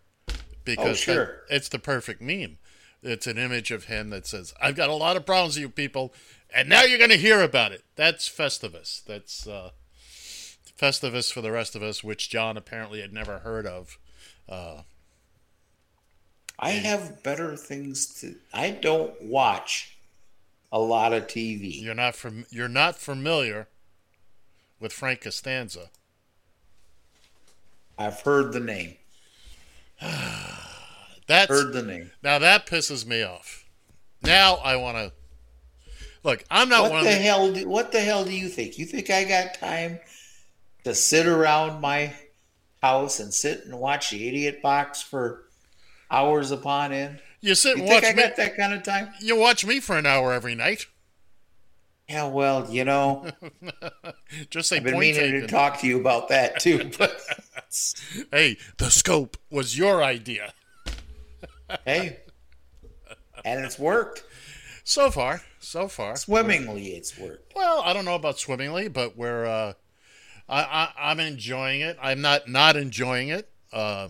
[0.63, 1.25] because Oh, sure.
[1.49, 2.57] that- it's the perfect meme.
[3.01, 6.13] It's an image of him that says, "I've got a lot of problems, you people,
[6.53, 9.03] and now you're going to hear about it." That's Festivus.
[9.03, 9.71] That's uh,
[10.79, 13.97] Festivus for the rest of us, which John apparently had never heard of.
[16.59, 18.35] I have better things to.
[18.53, 19.97] I don't watch
[20.71, 21.81] a lot of TV.
[21.81, 22.45] You're not from.
[22.51, 23.67] You're not familiar
[24.83, 25.89] with Frank Costanza.
[27.97, 28.97] I've heard the name.
[31.25, 32.11] That's Heard the name.
[32.21, 33.65] now that pisses me off.
[34.21, 35.13] Now I want to
[36.23, 36.43] look.
[36.51, 37.53] I'm not What one the of the, hell?
[37.53, 38.77] Do, what the hell do you think?
[38.77, 39.99] You think I got time
[40.83, 42.13] to sit around my
[42.81, 45.45] house and sit and watch the idiot box for
[46.11, 47.21] hours upon end?
[47.39, 48.23] You sit You and think watch I me.
[48.23, 49.13] got that kind of time?
[49.21, 50.87] You watch me for an hour every night.
[52.09, 53.27] Yeah, well, you know,
[54.49, 56.91] Just say I've been meaning to talk to you about that too.
[56.97, 57.19] But
[58.31, 60.53] Hey, the scope was your idea.
[61.85, 62.17] hey,
[63.45, 64.23] and it's worked
[64.83, 66.15] So far, so far.
[66.17, 66.87] swimmingly.
[66.89, 67.53] It's worked.
[67.55, 69.45] Well, I don't know about swimmingly, but we're.
[69.45, 69.73] Uh,
[70.49, 71.97] I, I I'm enjoying it.
[72.01, 73.49] I'm not not enjoying it.
[73.71, 74.09] Uh,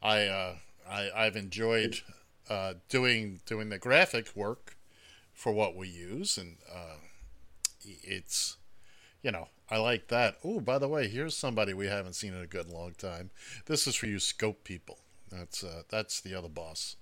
[0.00, 0.54] I uh,
[0.88, 2.00] I I've enjoyed
[2.48, 4.75] uh, doing doing the graphic work
[5.36, 6.96] for what we use, and uh,
[7.84, 8.56] it's
[9.22, 10.36] you know I like that.
[10.42, 13.30] Oh, by the way, here's somebody we haven't seen in a good long time.
[13.66, 14.98] This is for you scope people.
[15.30, 16.96] That's uh, that's the other boss.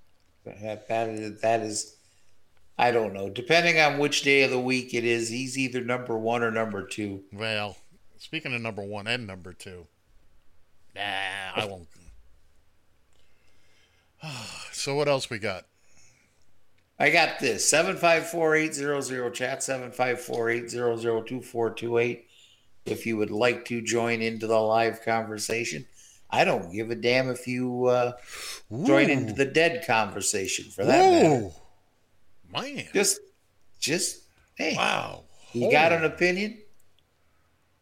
[0.45, 1.97] That, that is that is.
[2.77, 3.31] I don't know.
[3.31, 6.85] Depending on which day of the week it is, he's either number one or number
[6.85, 7.23] two.
[7.33, 7.77] Well,
[8.19, 9.87] speaking of number one and number two,
[10.97, 11.03] nah,
[11.55, 11.87] I won't.
[14.73, 15.67] so what else we got?
[16.99, 20.51] I got this 754 chat 754
[22.87, 25.87] If you would like to join into the live conversation,
[26.31, 28.13] I don't give a damn if you uh,
[28.85, 31.47] join into the dead conversation for that matter.
[31.47, 31.53] Ooh,
[32.53, 32.87] man!
[32.93, 33.21] Just,
[33.81, 34.23] just
[34.55, 35.25] hey, Wow!
[35.53, 36.59] you got an opinion?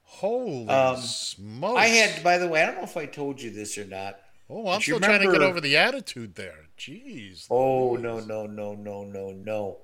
[0.02, 1.78] Holy Um, smokes!
[1.78, 4.18] I had, by the way, I don't know if I told you this or not.
[4.48, 6.66] Oh, I'm still trying to get over the attitude there.
[6.82, 7.46] Jeez.
[7.48, 9.78] Oh no, no, no, no, no, no!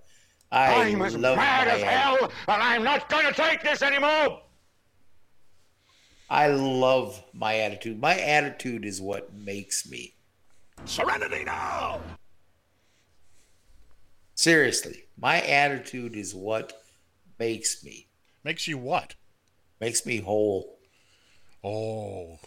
[0.50, 3.82] I I'm as love mad my as hell, and I'm not going to take this
[3.82, 4.42] anymore.
[6.28, 8.00] I love my attitude.
[8.00, 10.14] My attitude is what makes me.
[10.86, 12.00] Serenity now.
[14.34, 16.72] Seriously, my attitude is what
[17.38, 18.08] makes me.
[18.42, 19.14] Makes you what?
[19.80, 20.78] Makes me whole.
[21.62, 22.40] Oh,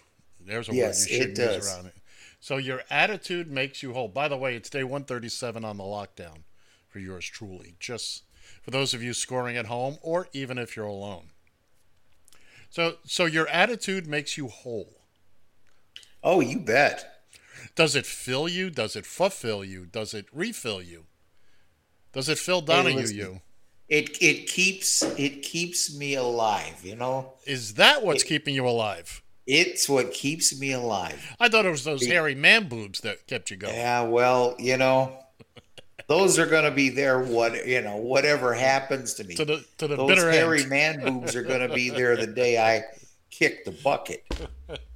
[0.46, 1.74] there's a Yes, word you should use does.
[1.74, 1.94] around it.
[2.42, 4.08] So your attitude makes you whole.
[4.08, 6.40] By the way, it's day 137 on the lockdown
[6.90, 7.76] for yours truly.
[7.80, 8.24] Just
[8.64, 11.28] for those of you scoring at home, or even if you're alone.
[12.72, 15.02] So, so your attitude makes you whole.
[16.24, 17.26] Oh, you bet.
[17.76, 18.72] Does it fill you?
[18.72, 19.86] Does it fulfill you?
[19.86, 21.06] Does it refill you?
[22.12, 23.18] Does it fill Donahue listen.
[23.18, 23.42] you?
[23.88, 26.80] It it keeps it keeps me alive.
[26.84, 29.22] You know, Is that what's keeping you alive?
[29.48, 31.36] It's what keeps me alive.
[31.40, 33.74] I thought it was those hairy man boobs that kept you going.
[33.76, 35.18] Yeah, well, you know,
[36.08, 37.20] those are going to be there.
[37.22, 40.70] What you know, whatever happens to me, To the to the those bitter hairy end.
[40.70, 42.84] man boobs are going to be there the day I
[43.30, 44.24] kick the bucket.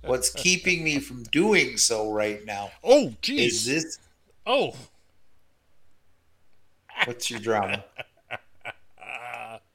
[0.03, 3.65] What's keeping me from doing so right now Oh, is geez.
[3.65, 3.99] this.
[4.45, 4.75] Oh,
[7.05, 7.83] What's your drama?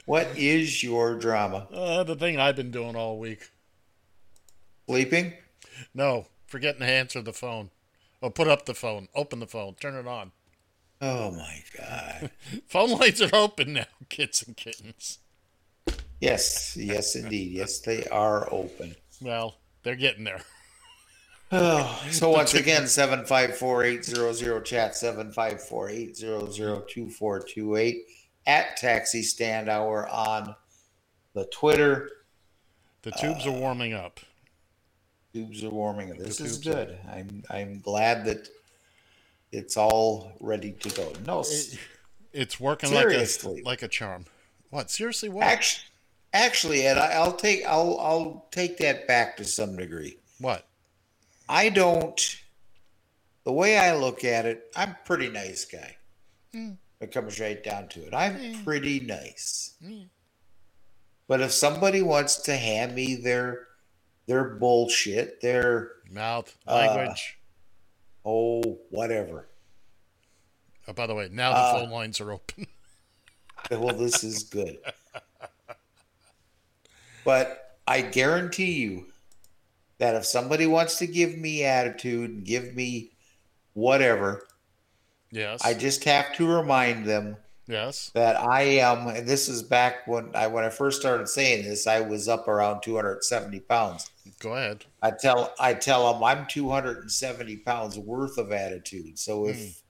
[0.07, 1.69] What is your drama?
[1.73, 3.49] uh, the thing I've been doing all week.
[4.91, 5.35] Sleeping?
[5.95, 7.71] No, forgetting to answer the phone.
[8.21, 9.07] Or put up the phone.
[9.15, 9.75] Open the phone.
[9.75, 10.33] Turn it on.
[11.01, 12.33] Oh my god.
[12.67, 15.21] Phone lines are open now, kids and kittens.
[16.21, 17.53] Yes, yes, indeed.
[17.53, 18.97] Yes, they are open.
[19.23, 20.43] Well, they're getting there.
[21.53, 26.17] Oh, so once again, seven five four eight zero zero chat seven five four eight
[26.17, 28.05] zero zero two four two eight
[28.47, 30.55] at Taxi Stand Hour on
[31.35, 32.09] the Twitter.
[33.03, 34.21] The tubes are warming up.
[35.33, 36.09] Tubes are warming.
[36.19, 36.99] This The is tubes are- good.
[37.09, 38.49] I'm I'm glad that
[39.53, 41.13] it's all ready to go.
[41.27, 41.77] No, s-
[42.33, 43.55] It's working Seriously.
[43.57, 44.25] like a like a charm.
[44.71, 44.91] What?
[44.91, 45.29] Seriously?
[45.29, 45.45] What?
[45.45, 45.85] actually,
[46.33, 50.19] actually, Ed, I, I'll take I'll I'll take that back to some degree.
[50.39, 50.67] what?
[51.49, 52.37] I don't.
[53.45, 55.97] The way I look at it, I'm pretty nice guy.
[56.55, 56.77] Mm.
[57.01, 58.15] It comes right down to it.
[58.15, 58.65] I'm mm.
[58.65, 59.75] pretty nice.
[59.85, 60.07] Mm.
[61.27, 63.67] But if somebody wants to hand me their
[64.31, 67.39] their bullshit, their Mouth Uh, language.
[68.25, 69.49] oh whatever.
[70.87, 72.67] oh, by the way, now the uh, phone lines are open.
[73.71, 74.79] Well, this is good.
[77.25, 79.09] But I guarantee you
[79.99, 83.11] that if somebody wants to give me attitude and give me
[83.75, 84.49] whatever,
[85.31, 85.61] yes.
[85.63, 87.37] I just have to remind them
[87.71, 88.11] yes.
[88.15, 89.09] that I am.
[89.09, 91.87] And this is back when I when I first started saying this.
[91.87, 94.11] I was up around 270 pounds.
[94.39, 94.85] Go ahead.
[95.03, 99.19] I tell I tell them I'm 270 pounds worth of attitude.
[99.19, 99.83] So if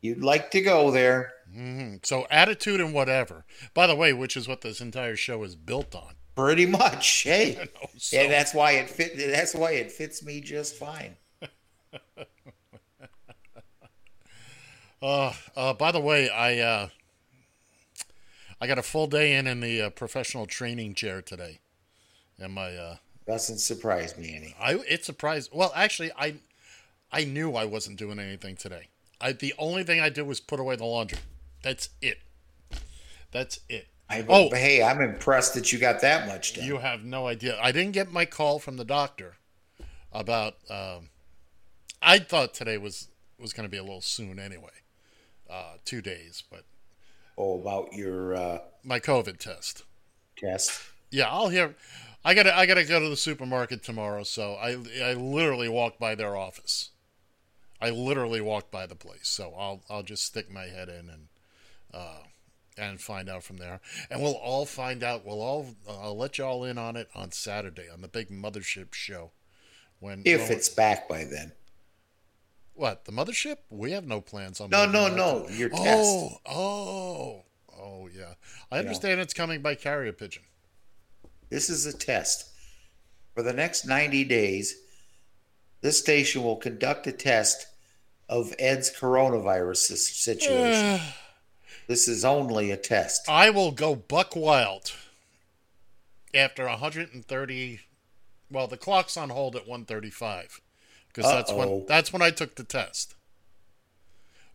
[0.00, 3.44] you'd like to go there, hmm So attitude and whatever.
[3.74, 6.14] By the way, which is what this entire show is built on.
[6.36, 9.16] pretty much, hey, know, so- and that's why it fit.
[9.16, 11.16] That's why it fits me just fine.
[15.02, 16.88] Uh, uh, by the way, I uh,
[18.60, 21.60] I got a full day in in the uh, professional training chair today,
[22.38, 22.96] and my uh,
[23.26, 24.54] Doesn't surprise me any.
[24.60, 25.50] I it surprised.
[25.52, 26.36] Well, actually, I
[27.10, 28.88] I knew I wasn't doing anything today.
[29.20, 31.18] I the only thing I did was put away the laundry.
[31.62, 32.18] That's it.
[33.32, 33.86] That's it.
[34.08, 34.50] I, Oh.
[34.50, 36.64] hey, I'm impressed that you got that much done.
[36.66, 37.56] You have no idea.
[37.62, 39.36] I didn't get my call from the doctor
[40.12, 40.56] about.
[40.68, 41.10] Um,
[42.02, 43.08] I thought today was
[43.38, 44.82] was going to be a little soon anyway,
[45.48, 46.42] uh, two days.
[46.50, 46.64] But
[47.40, 49.84] oh, about your uh, my COVID test.
[50.36, 50.82] test.
[51.10, 51.74] Yeah, I'll hear.
[52.24, 56.14] I gotta I gotta go to the supermarket tomorrow, so I I literally walked by
[56.14, 56.90] their office.
[57.80, 61.28] I literally walked by the place, so I'll I'll just stick my head in and
[61.94, 62.18] uh,
[62.76, 63.80] and find out from there,
[64.10, 65.24] and we'll all find out.
[65.24, 68.92] We'll all I'll let you all in on it on Saturday on the big mothership
[68.92, 69.30] show.
[69.98, 71.52] When If it's back by then.
[72.80, 74.70] What the mothership, we have no plans on.
[74.70, 76.40] No, no, no, your oh, test.
[76.46, 77.44] Oh,
[77.78, 78.34] oh, yeah.
[78.72, 80.44] I understand it's coming by carrier pigeon.
[81.50, 82.48] This is a test.
[83.34, 84.76] For the next 90 days,
[85.82, 87.66] this station will conduct a test
[88.28, 91.00] of Ed's coronavirus situation.
[91.86, 93.28] this is only a test.
[93.28, 94.92] I will go buck wild
[96.32, 97.80] after 130.
[98.50, 100.60] Well, the clock's on hold at 135
[101.12, 103.14] because that's when that's when I took the test.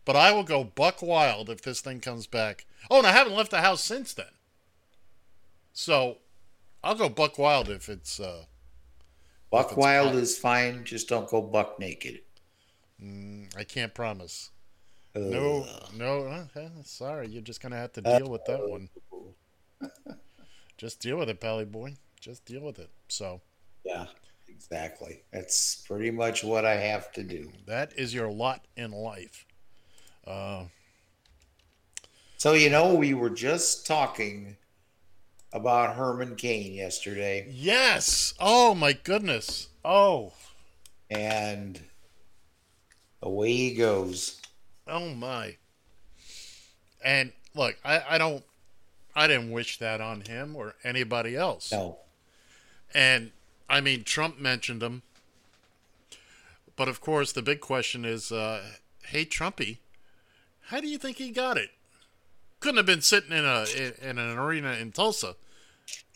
[0.04, 2.64] But I will go buck wild if this thing comes back.
[2.90, 4.26] Oh, and I haven't left the house since then.
[5.72, 6.18] So,
[6.84, 8.20] I'll go buck wild if it's.
[8.20, 8.44] Uh,
[9.50, 12.20] Buck it's wild is fine, just don't go buck naked.
[13.02, 14.50] Mm, I can't promise.
[15.14, 15.22] Ugh.
[15.22, 16.06] No, no.
[16.56, 18.88] Okay, sorry, you're just gonna have to deal with that one.
[20.76, 21.94] Just deal with it, Pally boy.
[22.20, 22.90] Just deal with it.
[23.08, 23.40] So.
[23.84, 24.06] Yeah,
[24.56, 25.22] exactly.
[25.32, 27.50] That's pretty much what I have to do.
[27.66, 29.44] That is your lot in life.
[30.26, 30.64] Uh,
[32.38, 34.56] so, you know, we were just talking
[35.52, 38.34] about Herman Cain yesterday, Yes.
[38.40, 39.68] Oh my goodness.
[39.84, 40.32] Oh.
[41.10, 41.80] and
[43.22, 44.40] away he goes.
[44.86, 45.56] Oh my.
[47.04, 48.42] And look, I, I don't
[49.14, 51.72] I didn't wish that on him or anybody else.
[51.72, 51.98] No,
[52.94, 53.30] And
[53.68, 55.02] I mean Trump mentioned him.
[56.76, 58.62] But of course the big question is, uh,
[59.06, 59.78] hey Trumpy,
[60.68, 61.70] how do you think he got it?
[62.60, 63.64] Couldn't have been sitting in a
[64.02, 65.36] in, an arena in Tulsa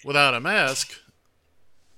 [0.04, 0.98] without a mask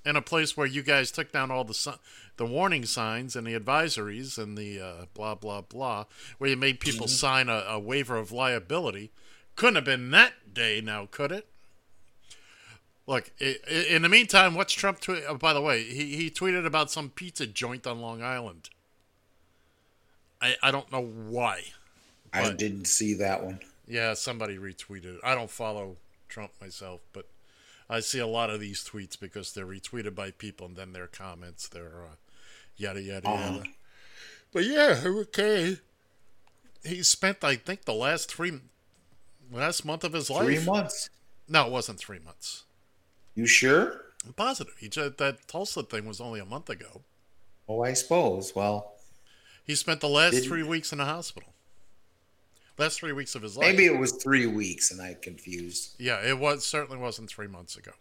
[0.05, 1.99] in a place where you guys took down all the
[2.37, 6.05] the warning signs and the advisories and the uh, blah blah blah,
[6.39, 9.13] where you made people sign a, a waiver of liability.
[9.55, 11.47] Couldn't have been that day, now could it?
[13.07, 15.25] Look, in the meantime, what's Trump tweet?
[15.29, 18.71] Oh, by the way, he, he tweeted about some pizza joint on Long Island.
[20.41, 21.63] I I don't know why.
[22.33, 23.61] I didn't see that one.
[23.87, 25.17] Yeah, somebody retweeted.
[25.17, 25.21] it.
[25.25, 25.97] I don't follow
[26.29, 27.27] Trump myself, but
[27.91, 31.09] I see a lot of these tweets because they're retweeted by people and then their
[31.09, 32.15] comments, they're uh,
[32.77, 33.53] yada yada Uh-huh.
[33.57, 33.65] yada.
[34.53, 35.79] But yeah, okay.
[36.85, 38.61] He spent, I think, the last three
[39.53, 40.45] last month of his life.
[40.45, 41.11] Three months.
[41.49, 42.65] No, it wasn't three months.
[43.35, 44.01] You sure?
[44.27, 44.75] I'm positive.
[44.79, 47.03] He just, that Tulsa thing was only a month ago.
[47.69, 48.55] Oh, I suppose.
[48.55, 48.95] Well,
[49.65, 51.49] He spent the last Didn't- three weeks in the hospital.
[52.79, 53.67] Last three weeks of his life.
[53.69, 55.95] maybe it was three weeks and I confused.
[55.99, 57.93] Yeah, it was certainly wasn't three months ago.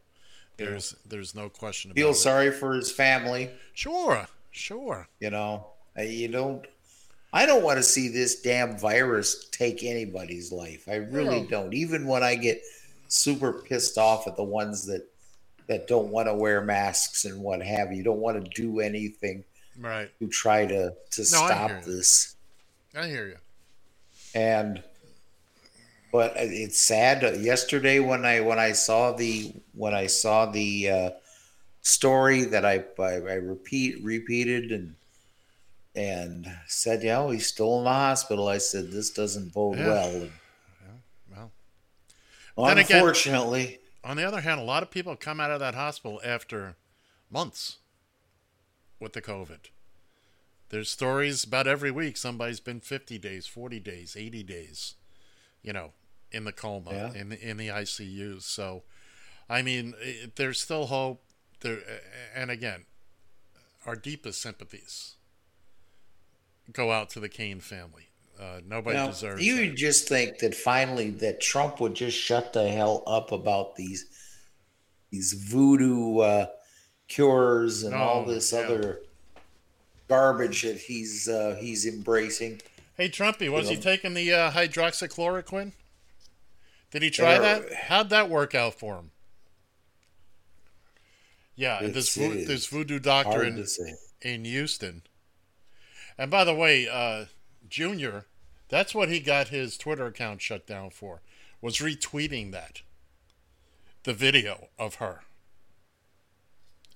[0.58, 2.02] There's there's no question about it.
[2.04, 2.16] Feel it.
[2.16, 3.50] sorry for his family.
[3.74, 5.08] Sure, sure.
[5.20, 5.68] You know,
[5.98, 6.66] you don't.
[7.34, 10.88] I don't want to see this damn virus take anybody's life.
[10.88, 11.48] I really No.
[11.48, 11.74] don't.
[11.74, 12.62] Even when I get
[13.08, 15.06] super pissed off at the ones that
[15.72, 19.44] that don't want to wear masks and what have you, don't want to do anything
[19.80, 20.12] Right.
[20.20, 21.94] to try to to No, I stop you.
[21.94, 22.36] this.
[22.94, 23.38] I hear you.
[24.36, 24.84] and
[26.12, 31.10] but it's sad yesterday when i when i saw the when i saw the uh,
[31.82, 34.96] story that I, I i repeat repeated and
[35.96, 39.88] and said yeah he's still in the hospital i said this doesn't bode Yeah.
[39.88, 40.28] well
[41.30, 41.52] well.
[42.78, 46.76] Unfortunately On the other hand, a lot of people come out of that hospital after
[47.30, 47.78] months
[49.00, 49.70] with the COVID.
[50.70, 54.96] There's stories about every week somebody's been 50 days, 40 days, 80 days,
[55.62, 55.92] you know,
[56.32, 57.14] in the coma, Yeah.
[57.14, 58.44] in the in the ICUs.
[58.44, 58.84] So,
[59.50, 61.24] I mean, it, there's still hope.
[61.60, 61.80] There,
[62.34, 62.86] and again,
[63.86, 65.16] our deepest sympathies
[66.72, 68.11] go out to the Cain family.
[68.42, 69.46] Uh, nobody now, deserves.
[69.46, 69.76] you that.
[69.76, 74.08] just think that finally that trump would just shut the hell up about these
[75.12, 76.46] these voodoo uh,
[77.08, 78.60] cures and all this yeah.
[78.60, 79.02] other
[80.08, 82.62] garbage that he's uh, he's embracing.
[82.96, 83.82] Hey, Trumpy, was he know.
[83.82, 85.74] taking the uh, hydroxychloroquine?
[86.92, 87.72] Did he try that?
[87.74, 89.12] How'd that work out for him?
[91.56, 93.66] Yeah, this vo- this voodoo doctor in,
[94.22, 95.04] in Houston.
[96.18, 97.26] And by the way, uh,
[97.70, 98.26] Junior,
[98.72, 101.22] that's what he got his Twitter account shut down for,
[101.62, 102.82] was retweeting that,
[104.04, 105.22] the video of her.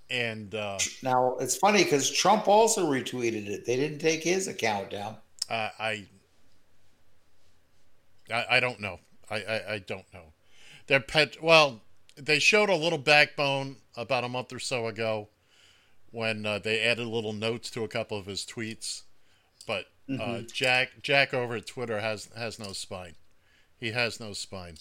[0.09, 3.65] And uh, Now it's funny because Trump also retweeted it.
[3.65, 5.17] They didn't take his account down.
[5.49, 6.05] I, I,
[8.31, 8.99] I, I don't know.
[9.29, 10.33] I, I, I don't know.
[10.87, 11.43] Their pet.
[11.43, 11.81] Well,
[12.15, 15.27] they showed a little backbone about a month or so ago
[16.11, 19.01] when uh, they added little notes to a couple of his tweets.
[19.67, 19.87] But
[20.19, 23.15] uh, Jack Jack over at Twitter has has no spine.
[23.79, 24.75] He has no spine.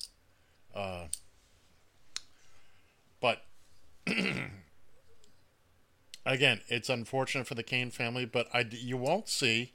[0.74, 1.04] Uh,
[3.20, 3.42] but
[6.26, 9.72] again, it's unfortunate for the Cain family, but I you won't see.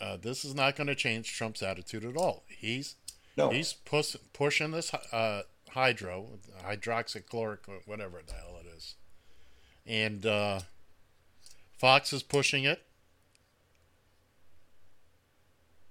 [0.00, 2.44] Uh, this is not going to change Trump's attitude at all.
[2.48, 2.96] He's
[3.36, 6.26] No, he's push, pushing this uh, hydro,
[6.62, 8.94] hydroxychloric, whatever the hell it is,
[9.86, 10.60] and uh,
[11.78, 12.82] Fox is pushing it.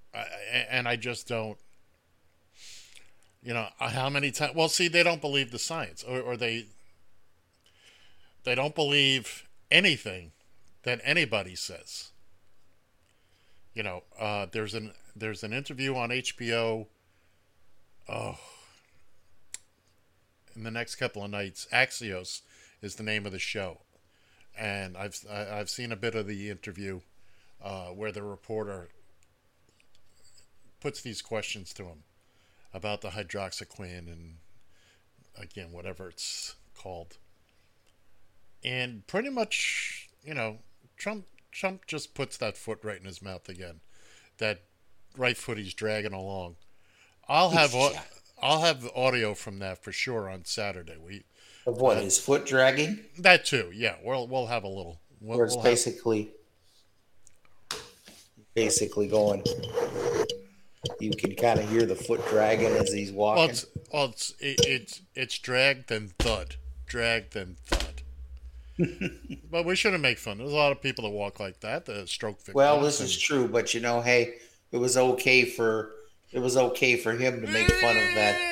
[0.03, 0.04] I, I-
[0.69, 1.57] and I just don't.
[3.41, 4.55] You know uh, how many times?
[4.55, 6.65] Well, see, they don't believe the science, or, or they
[8.43, 10.31] they don't believe anything
[10.83, 12.11] that anybody says.
[13.73, 16.87] You know, uh, there's an there's an interview on HBO.
[18.07, 18.37] Oh,
[20.55, 22.41] in the next couple of nights, Axios
[22.81, 23.81] is the name of the show,
[24.57, 27.01] and I've I've seen a bit of the interview
[27.61, 28.89] uh, where the reporter
[30.85, 32.03] puts these questions to him
[32.71, 34.35] about the hydroxyquin and
[35.35, 37.17] again whatever it's called.
[38.63, 40.59] And pretty much you know
[40.95, 43.79] trump trump just puts that foot right in his mouth again.
[44.37, 44.61] That
[45.17, 46.57] right foot he's dragging along.
[47.27, 47.97] I'll have au-
[48.43, 50.97] i'll have audio from that for sure on saturday.
[51.03, 51.23] We
[51.65, 53.95] of what uh, his foot dragging, that too yeah.
[54.03, 56.29] We'll we'll have a little we'll, where it's we'll have- basically
[58.53, 59.43] basically going.
[60.99, 63.41] You can kind of hear the foot dragging as he's walking.
[63.41, 66.55] well it's well it's it, it's it's drag then thud
[66.85, 68.01] drag then thud
[69.51, 72.05] but we shouldn't make fun there's a lot of people that walk like that the
[72.07, 74.35] stroke victims Well, this and- is true, but you know, hey,
[74.71, 75.91] it was okay for
[76.31, 78.41] it was okay for him to make fun of that.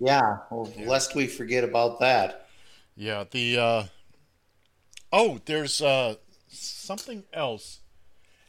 [0.00, 2.48] Yeah, well, lest we forget about that.
[2.96, 3.84] Yeah, the uh
[5.12, 6.16] Oh, there's uh
[6.48, 7.80] something else.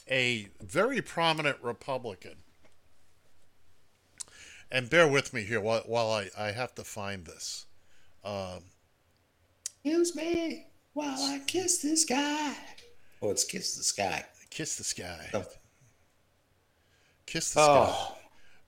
[0.09, 2.37] A very prominent Republican.
[4.75, 7.65] And bear with me here while, while I, I have to find this.
[9.85, 12.53] Excuse me while I kiss this guy.
[13.21, 14.25] Oh, it's kiss the sky.
[14.49, 15.29] Kiss the sky.
[15.33, 15.45] Oh.
[17.25, 17.87] Kiss the sky.
[17.89, 18.17] Oh,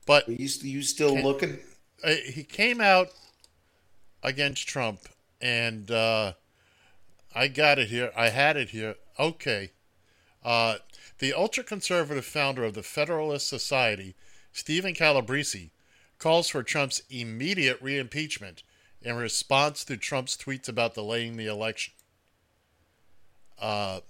[0.05, 1.59] But are you you still looking?
[2.01, 3.09] uh, he came out
[4.23, 5.01] against Trump,
[5.41, 6.33] and uh,
[7.35, 8.13] I got it here.
[8.15, 8.95] I had it here.
[9.19, 9.71] Okay.
[10.41, 10.75] Uh,
[11.19, 14.15] the ultra conservative founder of the Federalist Society,
[14.53, 15.71] Steven Calabresi,
[16.19, 18.63] calls for Trump's immediate re impeachment
[19.01, 21.93] in response to Trump's tweets about delaying the election.
[23.59, 24.01] Uh,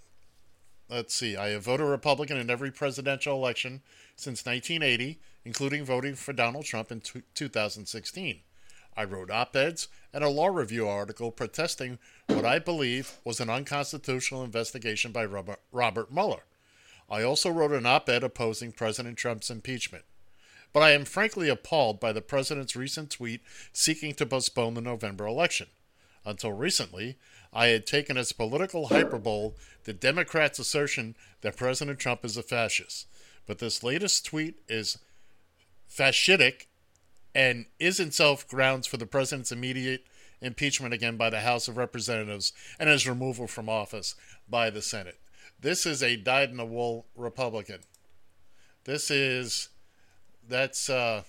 [0.89, 1.35] let's see.
[1.35, 3.81] I have voted Republican in every presidential election
[4.15, 8.39] since 1980, including voting for Donald Trump in t- 2016.
[8.95, 13.49] I wrote op eds and a law review article protesting what I believe was an
[13.49, 16.45] unconstitutional investigation by Robert, Robert Mueller.
[17.09, 20.03] I also wrote an op ed opposing President Trump's impeachment.
[20.73, 23.41] But I am frankly appalled by the president's recent tweet
[23.73, 25.67] seeking to postpone the November election.
[26.25, 27.17] Until recently,
[27.53, 29.53] I had taken as political hyperbole
[29.85, 33.07] the Democrats' assertion that President Trump is a fascist.
[33.45, 34.97] But this latest tweet is
[35.89, 36.65] fascistic
[37.33, 40.05] and is itself grounds for the president's immediate
[40.41, 44.15] impeachment again by the House of Representatives and his removal from office
[44.49, 45.19] by the Senate.
[45.59, 47.79] This is a dyed in the wool Republican.
[48.83, 49.69] This is
[50.47, 51.23] that's uh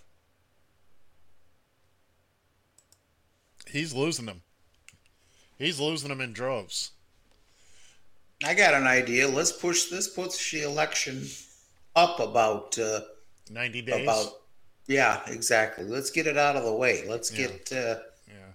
[3.70, 4.42] he's losing them.
[5.58, 6.92] He's losing them in droves.
[8.44, 9.26] I got an idea.
[9.26, 11.26] Let's push this push the election
[11.96, 13.00] up about uh,
[13.50, 14.02] 90 days.
[14.04, 14.26] about
[14.86, 15.84] yeah, exactly.
[15.84, 17.06] Let's get it out of the way.
[17.08, 17.48] Let's Yeah.
[17.48, 17.98] get uh,
[18.28, 18.52] yeah.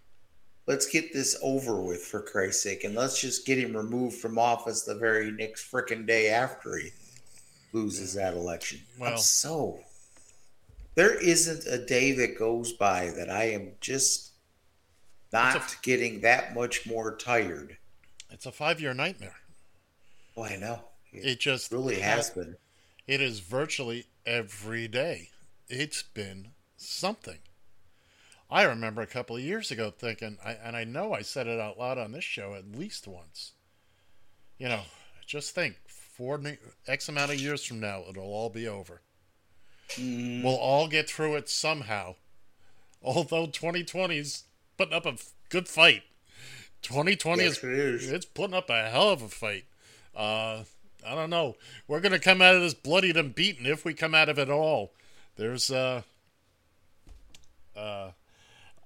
[0.66, 4.40] let's get this over with for Christ's sake, and let's just get him removed from
[4.40, 6.92] office the very next frickin' day after he
[7.74, 8.80] loses that election.
[8.98, 9.80] Well- I'm so
[10.96, 14.32] there isn't a day that goes by that I am just
[15.32, 17.78] not getting that much more tired.
[18.30, 19.36] It's a 5-year nightmare.
[20.38, 20.80] Oh, I know.
[21.12, 22.56] It, It just really has been.
[23.08, 25.30] It is virtually every day.
[25.68, 27.40] It's been something.
[28.50, 31.60] I remember a couple of years ago thinking, I, and I know I said it
[31.60, 33.54] out loud on this show at least once.
[34.60, 34.82] You know,
[35.26, 36.40] just think, four
[36.88, 39.02] X amount of years from now, it'll all be over.
[39.98, 42.16] We'll all get through it somehow.
[43.02, 44.44] Although 2020's
[44.78, 46.04] putting up a f- good fight.
[46.84, 48.12] 2020 Yes, is it is.
[48.12, 49.66] it's putting up a hell of a fight.
[50.16, 50.64] Uh,
[51.06, 51.56] I don't know.
[51.88, 54.50] We're gonna come out of this bloodied and beaten if we come out of it
[54.50, 54.94] all.
[55.36, 56.02] There's uh,
[57.76, 58.12] uh,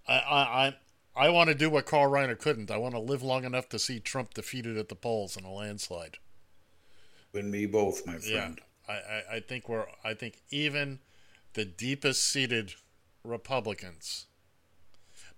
[0.08, 2.72] I I I, I want to do what Carl Reiner couldn't.
[2.72, 5.52] I want to live long enough to see Trump defeated at the polls in a
[5.52, 6.18] landslide.
[7.34, 8.62] And me both, my Yeah, friend.
[8.88, 11.00] I, I, I think we're I think even
[11.54, 12.76] the deepest seated
[13.24, 14.26] Republicans,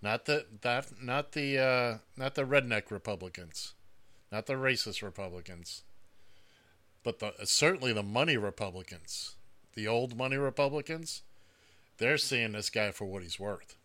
[0.02, 3.74] not the that not the uh, not the redneck Republicans,
[4.32, 5.84] not the racist Republicans,
[7.04, 9.36] but the certainly the money Republicans,
[9.74, 11.24] the old money Republicans,
[11.98, 13.76] they're seeing this guy for what he's worth.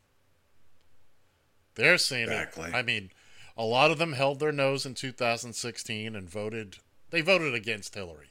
[1.77, 2.69] They're seeing Exactly.
[2.71, 2.75] it.
[2.75, 3.11] I mean,
[3.57, 6.77] a lot of them held their nose in 2016 and voted.
[7.11, 8.31] They voted against Hillary.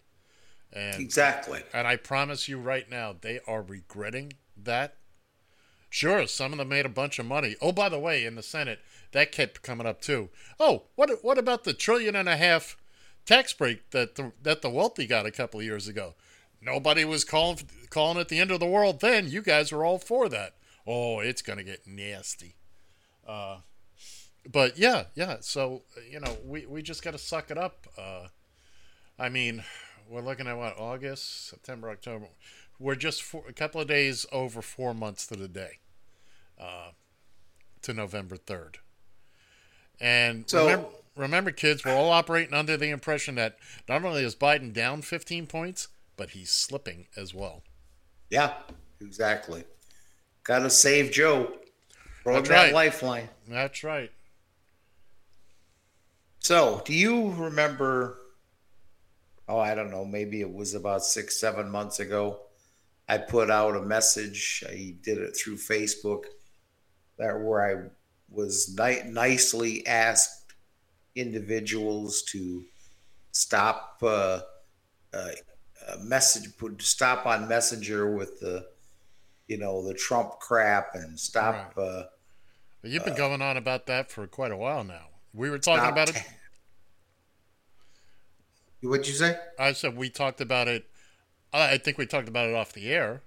[0.73, 1.61] And Exactly.
[1.71, 4.95] and I promise you right now, they are regretting that.
[5.89, 7.55] Sure, some of them made a bunch of money.
[7.61, 8.79] Oh, by the way, in the Senate,
[9.11, 10.29] that kept coming up too.
[10.59, 12.75] Oh, what what about the trillion and a half
[13.25, 16.15] tax break that the, that the wealthy got a couple of years ago?
[16.59, 17.59] Nobody was calling
[17.91, 19.29] calling it the end of the world then.
[19.29, 20.55] You guys were all for that.
[20.87, 22.55] Oh, it's gonna get nasty.
[23.27, 23.57] Uh,
[24.51, 25.37] but yeah, yeah.
[25.41, 27.85] So you know, we we just got to suck it up.
[27.95, 28.27] Uh,
[29.19, 29.63] I mean,
[30.13, 32.27] we're looking at what August, September, October.
[32.79, 35.79] We're just four, a couple of days over four months to the day,
[36.59, 36.91] uh,
[37.81, 38.77] to November third.
[39.99, 43.57] And So- remember, remember, kids, we're all operating under the impression that
[43.89, 47.63] not only is Biden down 15 points, but he's slipping as well.
[48.29, 48.53] Yeah,
[49.01, 49.63] exactly.
[50.43, 51.57] Got to save Joe.
[52.21, 52.73] Throw That's that right.
[52.73, 53.29] lifeline.
[53.47, 54.11] That's right.
[56.39, 58.19] So, do you remember?
[59.47, 60.05] Oh, I don't know.
[60.05, 62.39] Maybe it was about six, seven months ago.
[63.09, 64.63] I put out a message.
[64.67, 66.23] I did it through Facebook,
[67.17, 67.89] that where I
[68.29, 70.53] was ni- nicely asked
[71.15, 72.63] individuals to
[73.31, 74.39] stop uh,
[75.13, 75.31] uh,
[76.01, 78.67] message, put stop on Messenger with the,
[79.47, 81.73] you know, the Trump crap and stop.
[81.77, 82.03] Uh,
[82.83, 85.07] you've been going on about that for quite a while now.
[85.33, 86.23] We were talking about it.
[88.83, 89.37] What'd you say?
[89.57, 90.85] I said we talked about it.
[91.53, 93.21] I think we talked about it off the air,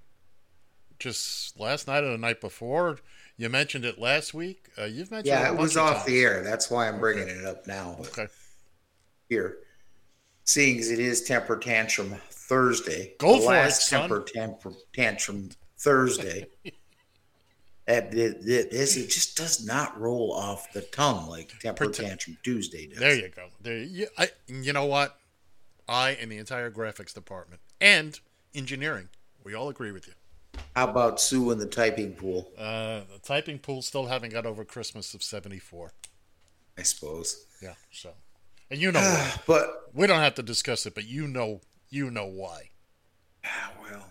[0.99, 2.99] just last night or the night before.
[3.37, 4.69] You mentioned it last week.
[4.79, 6.43] Uh, you've mentioned Yeah, it, it was off the air.
[6.43, 7.97] That's why I'm bringing it up now.
[8.01, 8.27] Okay,
[9.29, 9.59] Here,
[10.45, 14.01] seeing as it is temper tantrum Thursday, Go for it, last son.
[14.03, 16.47] temper temper tantrum Thursday.
[16.65, 16.75] it,
[17.87, 22.99] it, this it just does not roll off the tongue like temper tantrum Tuesday does.
[22.99, 23.49] there you go.
[23.61, 25.17] There, you, I, you know what?
[25.89, 28.19] I and the entire graphics department and
[28.55, 29.09] engineering,
[29.45, 30.15] we all agree with you.
[30.75, 32.51] How about Sue in the typing pool?
[32.59, 35.93] Uh, the typing pool still haven't got over Christmas of '74.
[36.79, 37.47] I suppose.
[37.63, 38.11] Yeah, so
[38.71, 39.33] and you know why.
[39.47, 42.71] But we don't have to discuss it, but you know, you know why.
[43.45, 44.07] ah, well,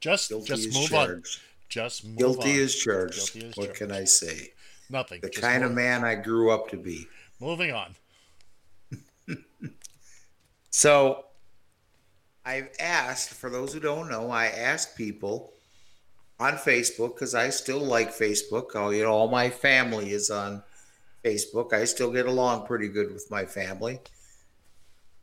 [0.00, 1.22] Just, guilty just move on.
[1.68, 2.58] Just move Guilty on.
[2.58, 3.32] is charged.
[3.34, 3.78] Guilty is what charged.
[3.78, 4.52] can I say?
[4.88, 5.20] Nothing.
[5.20, 7.06] The Just kind of man I grew up to be.
[7.40, 7.94] Moving on.
[10.70, 11.24] So
[12.44, 15.52] I've asked, for those who don't know, I asked people
[16.38, 18.70] on Facebook because I still like Facebook.
[18.74, 20.62] Oh, you know, all my family is on
[21.24, 21.72] Facebook.
[21.72, 24.00] I still get along pretty good with my family.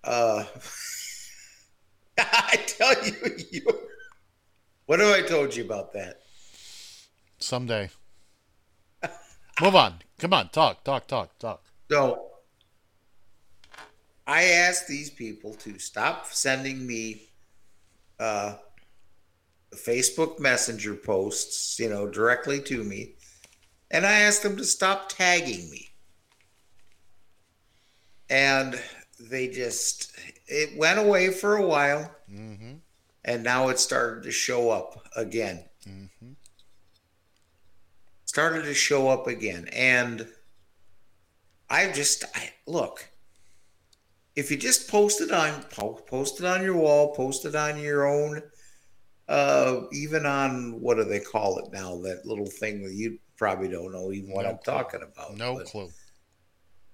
[0.04, 0.45] Uh,
[2.20, 3.14] I tell you,
[3.52, 3.62] you,
[4.86, 6.22] what have I told you about that?
[7.39, 7.89] Someday.
[9.62, 9.95] Move on.
[10.20, 10.50] Come on.
[10.50, 11.64] Talk, talk, talk, talk.
[11.89, 12.28] So
[14.28, 17.30] I asked these people to stop sending me
[18.20, 18.56] uh,
[19.74, 23.14] Facebook Messenger posts, you know, directly to me.
[23.90, 25.88] And I asked them to stop tagging me.
[28.30, 28.78] And
[29.18, 30.12] they just,
[30.48, 32.14] it went away for a while.
[33.24, 35.64] And now it started to show up again.
[38.26, 39.70] Started to show up again.
[39.72, 40.28] And
[41.70, 43.08] I just I, look.
[44.38, 48.06] If you just post it on post it on your wall, post it on your
[48.06, 48.44] own,
[49.28, 51.98] uh, even on what do they call it now?
[52.04, 54.74] That little thing that you probably don't know even what No I'm clue.
[54.74, 55.36] talking about.
[55.36, 55.90] No but, clue.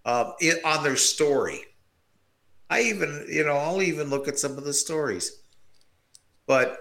[0.06, 1.60] uh, it, on their story.
[2.70, 5.42] I even, you know, I'll even look at some of the stories.
[6.48, 6.78] But,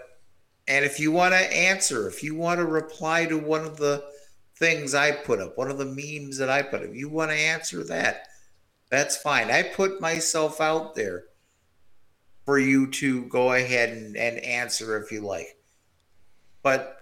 [0.69, 4.05] and if you want to answer, if you want to reply to one of the
[4.59, 7.37] things I put up, one of the memes that I put up, you want to
[7.37, 8.29] answer that,
[8.93, 9.51] that's fine.
[9.51, 11.25] I put myself out there
[12.45, 15.57] for you to go ahead and, and answer if you like.
[16.63, 16.99] But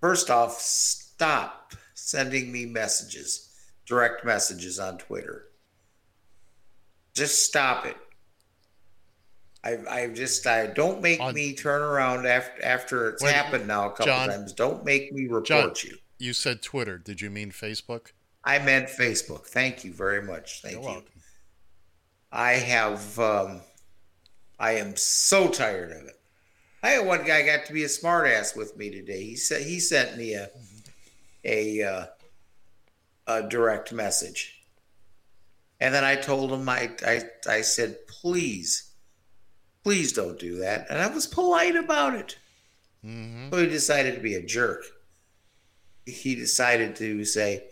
[0.00, 3.50] first off, stop sending me messages,
[3.84, 5.48] direct messages on Twitter.
[7.12, 7.96] Just stop it.
[9.62, 13.66] I, I just I don't make On- me turn around after after it's Wait, happened
[13.66, 14.52] now a couple John- times.
[14.54, 15.72] Don't make me report John.
[15.84, 15.98] you.
[16.18, 16.96] You said Twitter.
[16.96, 18.12] Did you mean Facebook?
[18.48, 19.44] I meant Facebook.
[19.46, 20.62] Thank you very much.
[20.62, 20.88] Thank You're you.
[20.88, 21.12] welcome.
[22.32, 23.60] I have um
[24.58, 26.18] I am so tired of it.
[26.82, 29.22] I had one guy got to be a smartass with me today.
[29.22, 30.48] He said he sent me a
[31.44, 32.06] a uh,
[33.26, 34.54] a direct message.
[35.78, 38.92] And then I told him I I I said, please,
[39.84, 40.86] please don't do that.
[40.88, 42.38] And I was polite about it.
[43.02, 44.84] hmm So he decided to be a jerk.
[46.06, 47.64] He decided to say,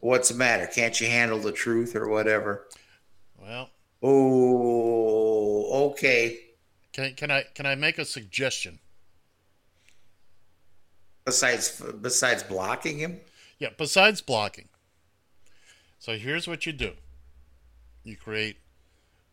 [0.00, 0.66] What's the matter?
[0.66, 2.68] Can't you handle the truth or whatever?
[3.36, 3.70] Well,
[4.00, 6.38] Oh, okay.
[6.92, 8.78] can can I can I make a suggestion?
[11.24, 13.20] Besides, besides blocking him,
[13.58, 13.70] Yeah.
[13.76, 14.68] Besides blocking.
[15.98, 16.92] So here's what you do.
[18.04, 18.58] You create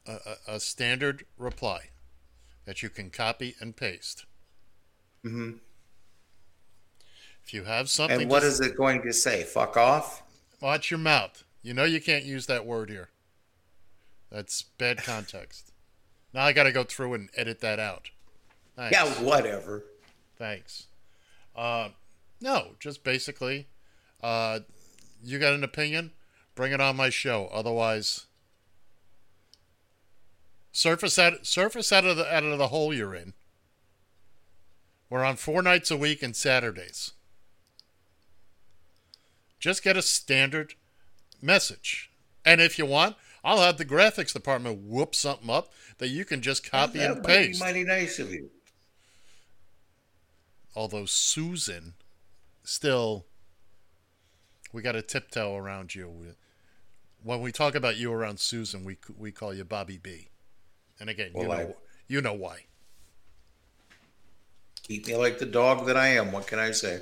[0.08, 1.92] a, a, a standard reply
[2.66, 4.26] that you can copy and paste.
[5.24, 5.60] Mhm.
[7.44, 9.44] If you have something, and what to- is it going to say?
[9.44, 10.24] Fuck off.
[10.62, 11.44] Watch your mouth.
[11.62, 13.10] You know you can't use that word here.
[14.32, 15.72] That's bad context.
[16.34, 18.10] now I got to go through and edit that out.
[18.76, 18.92] Thanks.
[18.92, 19.86] Yeah, whatever.
[20.38, 20.88] Thanks.
[21.56, 21.90] Uh,
[22.42, 23.68] no, just basically,
[24.22, 24.60] uh,
[25.24, 26.12] you got an opinion,
[26.54, 27.50] bring it on my show.
[27.54, 28.26] Otherwise,
[30.72, 33.34] surface out surface out of the out of the hole you're in.
[35.10, 37.14] We're on four nights a week and Saturdays.
[39.66, 40.76] Just get a standard
[41.42, 42.12] message,
[42.46, 46.44] and if you want, I'll have the graphics department whoop something up that you can
[46.44, 47.60] just copy that and be paste.
[47.60, 48.52] mighty nice of you.
[50.76, 51.96] although Susan
[52.64, 53.26] still
[54.72, 56.36] we got to tiptoe around you
[57.24, 60.28] when we talk about you around Susan we we call you Bobby B
[61.00, 61.74] and again you know I-
[62.08, 62.66] you know why
[64.84, 66.32] Keep me like the dog that I am.
[66.32, 67.02] What can I say?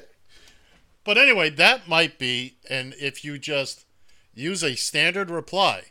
[1.04, 3.86] But anyway that might be and if you just
[4.34, 5.84] use a standard reply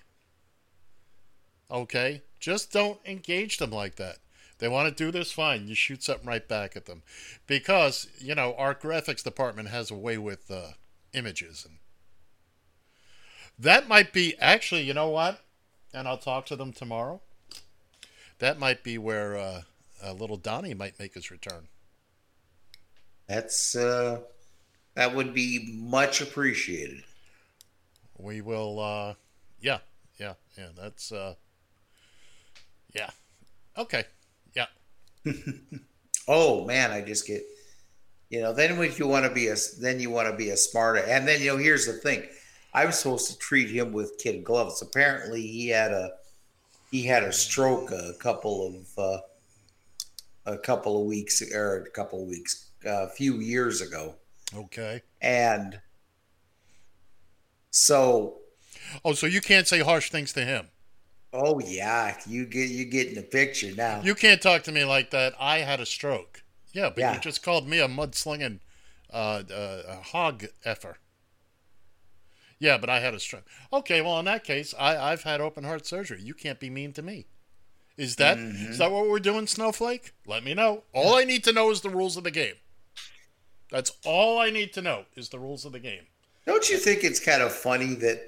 [1.70, 4.16] okay just don't engage them like that.
[4.58, 7.02] They want to do this fine you shoot something right back at them.
[7.46, 10.72] Because you know our graphics department has a way with uh,
[11.14, 11.78] images and
[13.58, 15.40] that might be actually you know what
[15.94, 17.20] and i'll talk to them tomorrow.
[18.40, 19.62] That might be where uh,
[20.04, 21.68] uh, little donnie might make his return.
[23.28, 24.18] That's uh,
[24.94, 27.02] that would be much appreciated.
[28.18, 29.14] we will uh
[29.60, 29.78] yeah
[30.18, 31.34] yeah yeah that's uh
[32.94, 33.10] yeah
[33.76, 34.04] okay
[34.54, 34.66] yeah
[36.28, 37.42] Oh man, I just get,
[38.30, 38.52] you know.
[38.52, 41.00] Then when you want to be a, then you want to be a smarter.
[41.00, 42.22] And then you know, here's the thing:
[42.72, 44.82] I'm supposed to treat him with kid gloves.
[44.82, 46.12] Apparently, he had a,
[46.90, 49.20] he had a stroke a couple of, uh,
[50.46, 54.14] a couple of weeks or a couple of weeks, a few years ago,
[54.54, 55.80] okay and
[57.70, 58.38] So,
[59.04, 60.70] Oh, so you can't say harsh things to him.
[61.32, 64.00] oh yeah, you get you getting the picture now.
[64.02, 65.34] You can't talk to me like that.
[65.38, 66.42] I had a stroke.
[66.72, 67.14] Yeah, but Yeah.
[67.14, 68.60] you just called me a mudslinging
[69.12, 70.98] uh, uh, a hog effer.
[72.58, 73.44] Yeah, but I had a stroke.
[73.72, 76.22] Okay, well in that case, I, I've had open heart surgery.
[76.22, 77.26] You can't be mean to me.
[77.96, 78.78] Is that is Mm-hmm.
[78.78, 80.12] that what we're doing, Snowflake?
[80.26, 80.84] Let me know.
[80.92, 82.54] All I need to know is the rules of the game.
[83.72, 86.02] That's all I need to know is the rules of the game.
[86.46, 88.20] Don't you think it's kind of funny that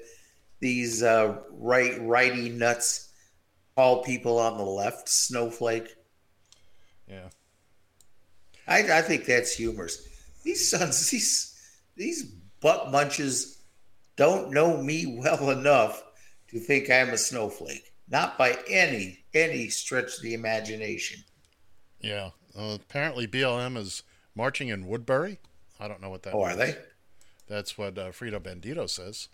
[0.59, 3.09] these uh, right righty nuts
[3.75, 5.95] call people on the left snowflake?
[7.07, 7.29] Yeah.
[8.67, 10.07] I, I think that's humorous.
[10.43, 11.55] These sons, these
[11.95, 12.23] these
[12.59, 13.61] butt munches
[14.15, 16.03] don't know me well enough
[16.49, 17.93] to think I'm a snowflake.
[18.09, 21.23] Not by any any stretch of the imagination.
[21.99, 22.31] Yeah.
[22.57, 24.01] Apparently BLM is
[24.35, 25.39] marching in Woodbury.
[25.79, 26.75] I don't know what that Oh, are they?
[27.47, 29.27] That's what uh, Frito Bandito says.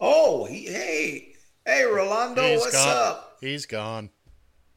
[0.00, 1.34] Oh, he, hey,
[1.64, 2.88] hey, Rolando, He's what's gone.
[2.96, 3.36] up?
[3.40, 4.10] He's gone.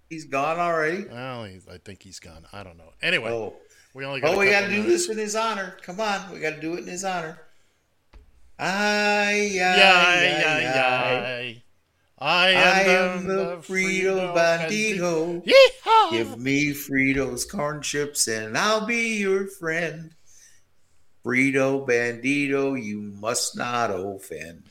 [0.09, 1.05] He's gone already.
[1.05, 2.45] Well, he, I think he's gone.
[2.53, 2.93] I don't know.
[3.01, 3.55] Anyway, Oh,
[3.93, 4.35] we only got.
[4.35, 5.07] oh, we got to do minutes.
[5.07, 5.75] this in his honor.
[5.81, 7.39] Come on, we got to do it in his honor.
[8.59, 11.63] Ay, ay, Yeah, ay, yeah, ay.
[12.19, 12.27] Yeah.
[12.27, 15.45] I I am, am the Frito Frito Bandito.
[15.45, 16.11] Yeehaw!
[16.11, 20.11] Give me Fritos corn chips and I'll be your friend.
[21.23, 24.63] Frito Bandito, you must not offend.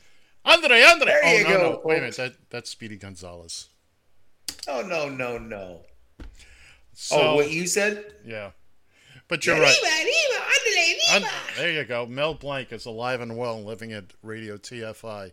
[0.43, 1.05] Andre, Andre.
[1.05, 1.81] There oh you no, go, no.
[1.83, 2.15] Wait a minute.
[2.17, 3.67] That that's Speedy Gonzalez.
[4.67, 5.81] Oh no, no, no.
[6.19, 6.25] Oh,
[6.93, 8.13] so, oh, what you said?
[8.25, 8.51] yeah,
[9.27, 9.77] but you're right.
[9.83, 11.25] Arriba, arriba, And
[11.57, 12.05] there you go.
[12.05, 15.31] Mel Blanc is alive and well, living at Radio TFI.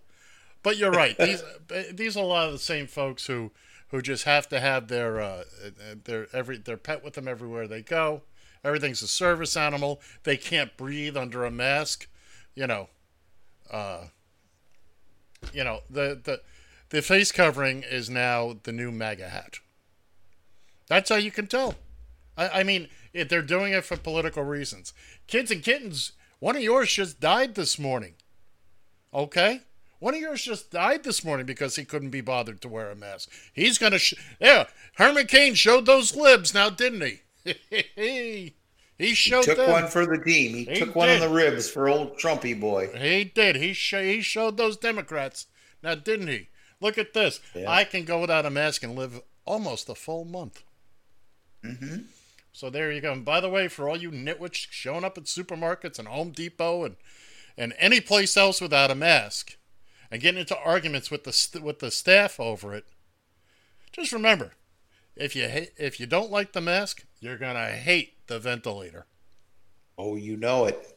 [0.64, 1.16] But you're right.
[1.16, 1.44] These
[1.92, 3.52] these are a lot of the same folks who
[3.88, 5.44] who just have to have their uh,
[6.04, 8.22] their every their pet with them everywhere they go.
[8.64, 10.00] Everything's a service animal.
[10.24, 12.08] They can't breathe under a mask.
[12.56, 12.88] You know,
[13.70, 14.06] uh,
[15.52, 16.40] you know the the
[16.88, 19.58] the face covering is now the new MAGA hat.
[20.88, 21.74] That's how you can tell.
[22.36, 24.94] I, I mean, it, they're doing it for political reasons.
[25.26, 28.14] Kids and kittens, one of yours just died this morning.
[29.12, 29.62] Okay?
[30.04, 32.94] One of yours just died this morning because he couldn't be bothered to wear a
[32.94, 33.30] mask.
[33.54, 33.98] He's going to.
[33.98, 38.52] Sh- yeah, Herman Cain showed those libs now, didn't he?
[38.98, 39.70] he showed he Took them.
[39.70, 40.52] one for the team.
[40.56, 42.90] He, He took one on the ribs for old Trumpy boy.
[42.94, 43.56] He did.
[43.56, 45.46] He sh- he showed those Democrats.
[45.82, 46.48] Now, didn't he?
[46.82, 47.40] Look at this.
[47.66, 50.64] I can go without a mask and live almost a full month.
[51.64, 52.02] Mm-hmm.
[52.52, 53.12] So there you go.
[53.12, 56.84] And by the way, for all you nitwits showing up at supermarkets and Home Depot
[56.84, 56.96] and
[57.56, 59.56] and any place else without a mask,
[60.14, 62.84] and getting into arguments with the st- with the staff over it,
[63.90, 64.52] just remember,
[65.16, 69.06] if you hate, if you don't like the mask, you're gonna hate the ventilator.
[69.98, 70.96] Oh, you know it.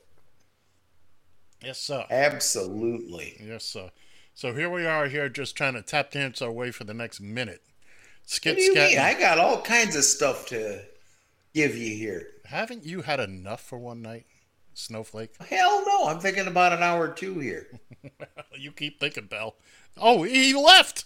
[1.63, 2.05] Yes, sir.
[2.11, 3.37] Absolutely.
[3.43, 3.89] Yes, sir.
[4.35, 7.19] So here we are here just trying to tap dance our way for the next
[7.19, 7.63] minute.
[8.23, 8.89] Skit What do you scat.
[8.91, 8.99] mean?
[8.99, 10.83] I got all kinds of stuff to
[11.55, 12.27] give you here.
[12.45, 14.27] Haven't you had enough for one night,
[14.77, 15.31] Snowflake?
[15.49, 16.07] Hell no.
[16.07, 17.67] I'm thinking about an hour or two here.
[18.59, 19.55] You keep thinking, pal.
[19.97, 21.05] Oh, he left.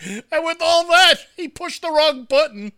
[0.00, 2.72] And with all that, he pushed the wrong button.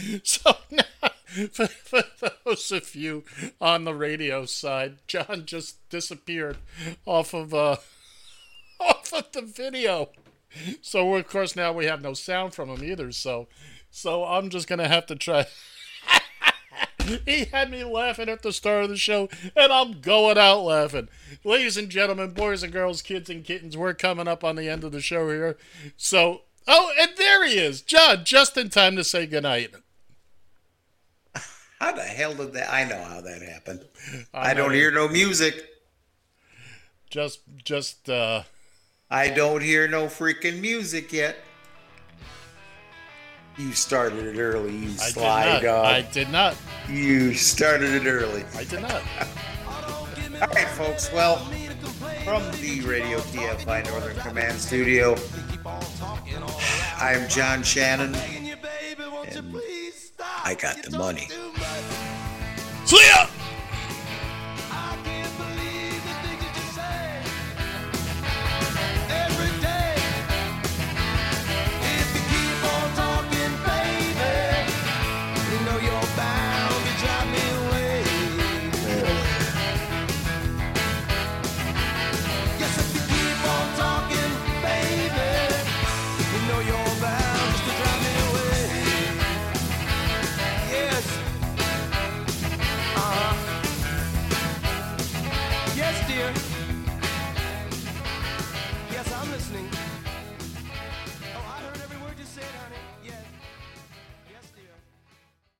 [0.22, 0.84] so now,
[1.52, 2.02] for, for
[2.44, 3.24] those of you
[3.60, 6.58] on the radio side, John just disappeared
[7.06, 7.76] off of uh,
[8.78, 10.10] off of the video.
[10.80, 13.10] So of course now we have no sound from him either.
[13.12, 13.48] So,
[13.90, 15.46] so I'm just gonna have to try.
[17.24, 21.08] he had me laughing at the start of the show, and I'm going out laughing.
[21.44, 24.84] Ladies and gentlemen, boys and girls, kids and kittens, we're coming up on the end
[24.84, 25.56] of the show here.
[25.96, 29.74] So, oh, and there he is, John, just in time to say goodnight.
[31.80, 32.72] How the hell did that?
[32.72, 33.86] I know how that happened.
[34.34, 35.66] I I don't hear no music.
[37.08, 38.42] Just, just, uh,
[39.10, 41.36] I don't hear no freaking music yet.
[43.60, 45.62] You started it early, you I did sly not.
[45.62, 45.84] dog.
[45.84, 46.56] I did not.
[46.88, 48.42] You started it early.
[48.56, 49.02] I did not.
[50.40, 51.12] All right, folks.
[51.12, 51.36] Well,
[52.24, 55.14] from the Radio TFI Northern Command Studio,
[56.96, 58.14] I'm John Shannon.
[58.14, 59.56] And
[60.42, 61.28] I got the money.
[62.90, 63.26] Ya!